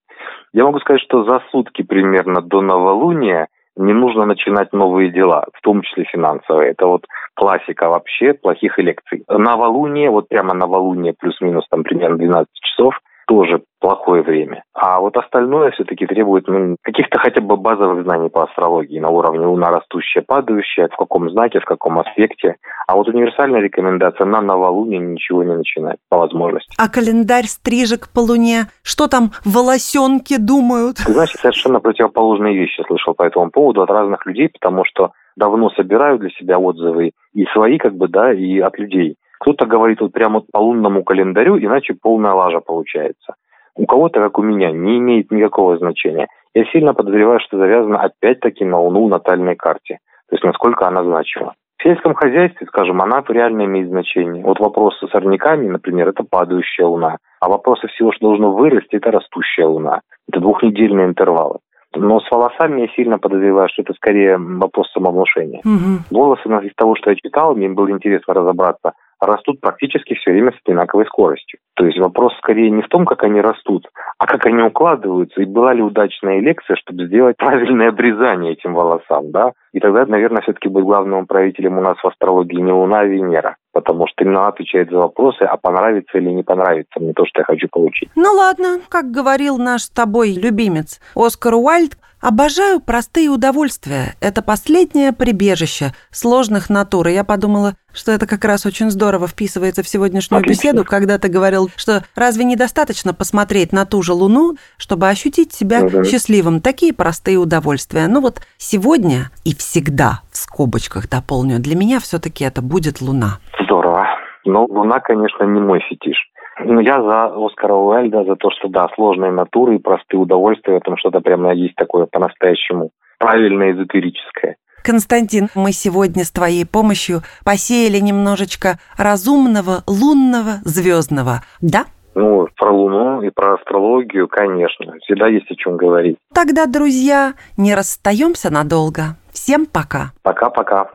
Я 0.53 0.65
могу 0.65 0.79
сказать, 0.81 1.03
что 1.03 1.25
за 1.25 1.43
сутки 1.51 1.83
примерно 1.83 2.41
до 2.41 2.61
новолуния 2.61 3.49
не 3.77 3.93
нужно 3.93 4.25
начинать 4.25 4.73
новые 4.73 5.11
дела, 5.11 5.47
в 5.55 5.61
том 5.63 5.83
числе 5.83 6.05
финансовые. 6.05 6.73
Это 6.73 6.87
вот 6.87 7.05
классика 7.35 7.89
вообще 7.89 8.35
плохих 8.35 8.79
лекций. 8.79 9.25
Новолуние, 9.29 10.11
вот 10.11 10.29
прямо 10.29 10.55
новолуние 10.55 11.15
плюс-минус 11.19 11.65
там 11.71 11.85
примерно 11.85 12.19
12 12.19 12.49
часов, 12.55 12.99
тоже 13.29 13.63
плохое 13.79 14.23
время. 14.23 14.65
А 14.73 14.99
вот 15.01 15.17
остальное 15.17 15.71
все-таки 15.73 16.07
требует 16.07 16.49
ну, 16.49 16.77
каких-то 16.83 17.19
хотя 17.19 17.43
бы 17.43 17.59
базовых 17.59 18.03
знаний 18.05 18.31
по 18.31 18.45
астрологии 18.45 18.99
на 18.99 19.11
уровне 19.11 19.47
луна 19.47 19.71
растущая, 19.71 20.23
падающая, 20.23 20.89
в 20.89 20.97
каком 20.97 21.31
знаке, 21.31 21.61
в 21.61 21.65
каком 21.67 21.99
аспекте. 21.99 22.57
А 22.87 22.97
вот 22.97 23.07
универсальная 23.09 23.61
рекомендация 23.61 24.25
на 24.25 24.41
новолуние 24.41 24.99
ничего 24.99 25.45
не 25.45 25.55
начинать 25.55 25.99
по 26.09 26.17
возможности. 26.17 26.75
А 26.79 26.89
календарь 26.89 27.45
стрижек 27.45 28.09
по 28.13 28.21
луне, 28.21 28.69
что 28.83 29.09
там 29.09 29.31
волосенки 29.45 30.39
думают? 30.39 30.97
Значит, 30.99 31.39
совершенно 31.39 31.81
противоположные 31.81 32.57
вещи 32.57 32.83
слышал 32.87 33.13
по 33.13 33.25
этому 33.25 33.51
поводу 33.51 33.83
от 33.83 33.91
разных 33.91 34.25
людей, 34.25 34.49
потому 34.49 34.85
что 34.87 35.13
давно 35.37 35.69
собираю 35.71 36.19
для 36.19 36.31
себя 36.31 36.59
отзывы 36.59 37.13
и 37.35 37.45
свои, 37.53 37.77
как 37.77 37.95
бы, 37.95 38.09
да, 38.09 38.33
и 38.33 38.59
от 38.59 38.79
людей. 38.79 39.17
Кто-то 39.41 39.67
говорит 39.67 40.01
вот 40.01 40.13
прямо 40.13 40.43
по 40.53 40.59
лунному 40.59 41.05
календарю, 41.05 41.59
иначе 41.59 41.95
полная 42.01 42.33
лажа 42.33 42.61
получается. 42.61 43.35
у 43.77 43.87
кого-то, 43.87 44.21
как 44.21 44.39
у 44.39 44.43
меня, 44.43 44.73
не 44.73 44.99
имеет 44.99 45.31
никакого 45.31 45.79
значения. 45.79 46.27
Я 46.55 46.65
сильно 46.73 46.95
подозреваю, 46.95 47.39
что 47.41 47.59
завязано 47.59 48.01
опять-таки 48.01 48.65
на 48.65 48.81
Луну 48.81 49.07
в 49.07 49.11
натальной 49.11 49.55
карте. 49.55 49.99
То 50.29 50.35
есть 50.35 50.45
насколько 50.45 50.87
она 50.87 51.05
значима. 51.05 51.55
В 51.79 51.83
сельском 51.85 52.15
хозяйстве, 52.15 52.67
скажем, 52.67 53.01
она 53.01 53.23
реально 53.29 53.67
имеет 53.67 53.89
значение. 53.89 54.43
Вот 54.43 54.59
вопросы 54.59 55.07
с 55.07 55.11
сорняками, 55.11 55.69
например, 55.69 56.09
это 56.09 56.25
падающая 56.29 56.85
луна. 56.85 57.19
А 57.41 57.49
вопросы 57.49 57.87
всего, 57.87 58.11
что 58.11 58.27
должно 58.27 58.53
вырасти, 58.53 58.97
это 58.97 59.13
растущая 59.13 59.67
луна. 59.67 60.01
Это 60.29 60.41
двухнедельные 60.41 61.07
интервалы. 61.07 61.59
Но 61.95 62.19
с 62.21 62.31
волосами 62.31 62.83
я 62.83 62.89
сильно 62.89 63.19
подозреваю, 63.19 63.69
что 63.73 63.83
это 63.83 63.95
скорее 63.95 64.39
вопрос 64.39 64.91
самовнушения. 64.93 65.61
Угу. 65.61 66.17
Волосы, 66.17 66.49
из 66.67 66.75
того, 66.75 66.97
что 66.97 67.11
я 67.11 67.17
читал, 67.17 67.55
мне 67.55 67.69
было 67.69 67.91
интересно 67.91 68.35
разобраться, 68.35 68.93
растут 69.21 69.61
практически 69.61 70.15
все 70.15 70.33
время 70.33 70.53
с 70.53 70.61
одинаковой 70.65 71.07
скоростью. 71.07 71.59
То 71.75 71.87
есть 71.87 71.99
вопрос 71.99 72.37
скорее 72.39 72.71
не 72.71 72.83
в 72.83 72.89
том, 72.89 73.05
как 73.05 73.23
они 73.25 73.41
растут, 73.41 73.89
а 74.19 74.27
как 74.27 74.47
они 74.47 74.63
укладываются, 74.63 75.43
и 75.43 75.47
была 75.47 75.75
ли 75.75 75.83
удачная 75.83 76.41
лекция, 76.41 76.77
чтобы 76.77 77.07
сделать 77.07 77.37
правильное 77.37 77.89
обрезание 77.89 78.53
этим 78.53 78.75
волосам, 78.75 79.31
да? 79.31 79.53
И 79.73 79.81
тогда, 79.81 80.07
наверное, 80.07 80.43
все-таки 80.43 80.69
будет 80.69 80.85
главным 80.85 81.27
правителем 81.27 81.79
у 81.79 81.83
нас 81.83 81.97
в 82.03 82.07
астрологии 82.07 82.61
не 82.61 82.73
Луна, 82.73 83.01
а 83.01 83.05
Венера 83.05 83.57
потому 83.79 84.09
что 84.09 84.25
именно 84.25 84.41
она 84.41 84.49
отвечает 84.49 84.91
за 84.91 84.97
вопросы, 84.97 85.43
а 85.43 85.57
понравится 85.57 86.19
или 86.19 86.31
не 86.31 86.43
понравится 86.43 86.99
мне 86.99 87.13
то, 87.13 87.25
что 87.25 87.43
я 87.43 87.45
хочу 87.45 87.69
получить. 87.71 88.11
Ну 88.17 88.33
ладно, 88.33 88.81
как 88.89 89.13
говорил 89.13 89.57
наш 89.57 89.83
с 89.83 89.91
тобой 89.91 90.33
любимец 90.33 91.01
Оскар 91.15 91.55
Уайльд, 91.55 91.97
Обожаю 92.21 92.81
простые 92.81 93.29
удовольствия. 93.29 94.17
Это 94.21 94.43
последнее 94.43 95.13
прибежище 95.13 95.95
сложных 96.11 96.69
натур. 96.69 97.07
И 97.07 97.13
я 97.13 97.23
подумала, 97.23 97.77
что 97.93 98.11
это 98.11 98.27
как 98.27 98.45
раз 98.45 98.67
очень 98.67 98.91
здорово 98.91 99.29
вписывается 99.29 99.85
в 99.85 99.89
сегодняшнюю 99.89 100.41
Отлично. 100.41 100.61
беседу, 100.61 100.85
когда 100.85 101.19
ты 101.19 101.29
говорил, 101.29 101.71
что 101.77 102.05
разве 102.17 102.43
недостаточно 102.43 103.15
посмотреть 103.15 103.73
на 103.73 103.87
ту 103.87 104.03
же 104.03 104.15
Луну, 104.15 104.57
чтобы 104.79 105.09
ощутить 105.09 105.53
себя 105.53 105.85
угу. 105.85 106.03
счастливым? 106.03 106.61
Такие 106.61 106.93
простые 106.93 107.37
удовольствия. 107.37 108.09
Ну 108.09 108.21
вот 108.21 108.41
сегодня 108.57 109.31
и 109.45 109.55
всегда, 109.59 110.21
в 110.31 110.37
скобочках 110.37 111.09
дополню, 111.09 111.59
для 111.59 111.77
меня 111.77 112.01
все 112.01 112.19
таки 112.19 112.45
это 112.45 112.63
будет 112.63 113.01
Луна. 113.01 113.39
Здорово. 113.65 114.07
Но 114.45 114.65
Луна, 114.65 115.01
конечно, 115.01 115.45
не 115.45 115.61
мой 115.61 115.81
фетиш. 115.81 116.17
Ну, 116.65 116.81
я 116.81 117.01
за 117.03 117.27
Оскара 117.27 117.75
Уэльда, 117.75 118.25
за 118.25 118.37
то, 118.37 118.51
что, 118.51 118.69
да, 118.69 118.89
сложные 118.95 119.31
натуры 119.31 119.77
и 119.77 119.79
простые 119.79 120.21
удовольствия, 120.21 120.75
в 120.75 120.79
этом 120.79 120.97
что-то 120.97 121.21
прямо 121.21 121.55
есть 121.55 121.77
такое 121.77 122.07
по-настоящему 122.07 122.91
правильное, 123.19 123.73
эзотерическое. 123.73 124.57
Константин, 124.83 125.49
мы 125.55 125.73
сегодня 125.73 126.25
с 126.25 126.31
твоей 126.31 126.65
помощью 126.65 127.21
посеяли 127.45 127.99
немножечко 127.99 128.79
разумного, 128.97 129.83
лунного, 129.87 130.61
звездного, 130.65 131.43
да? 131.61 131.85
Ну, 132.15 132.49
про 132.57 132.73
Луну 132.73 133.23
и 133.23 133.31
про 133.31 133.55
астрологию, 133.55 134.29
конечно. 134.29 134.95
Всегда 135.03 135.29
есть 135.29 135.51
о 135.51 135.55
чем 135.55 135.77
говорить. 135.77 136.17
Тогда, 136.35 136.67
друзья, 136.67 137.35
не 137.57 137.75
расстаемся 137.75 138.51
надолго. 138.51 139.17
Всем 139.41 139.67
пока. 139.67 140.11
Пока-пока. 140.23 140.89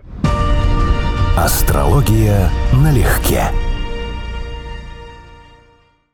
Астрология 1.38 2.49
налегке. 2.73 3.45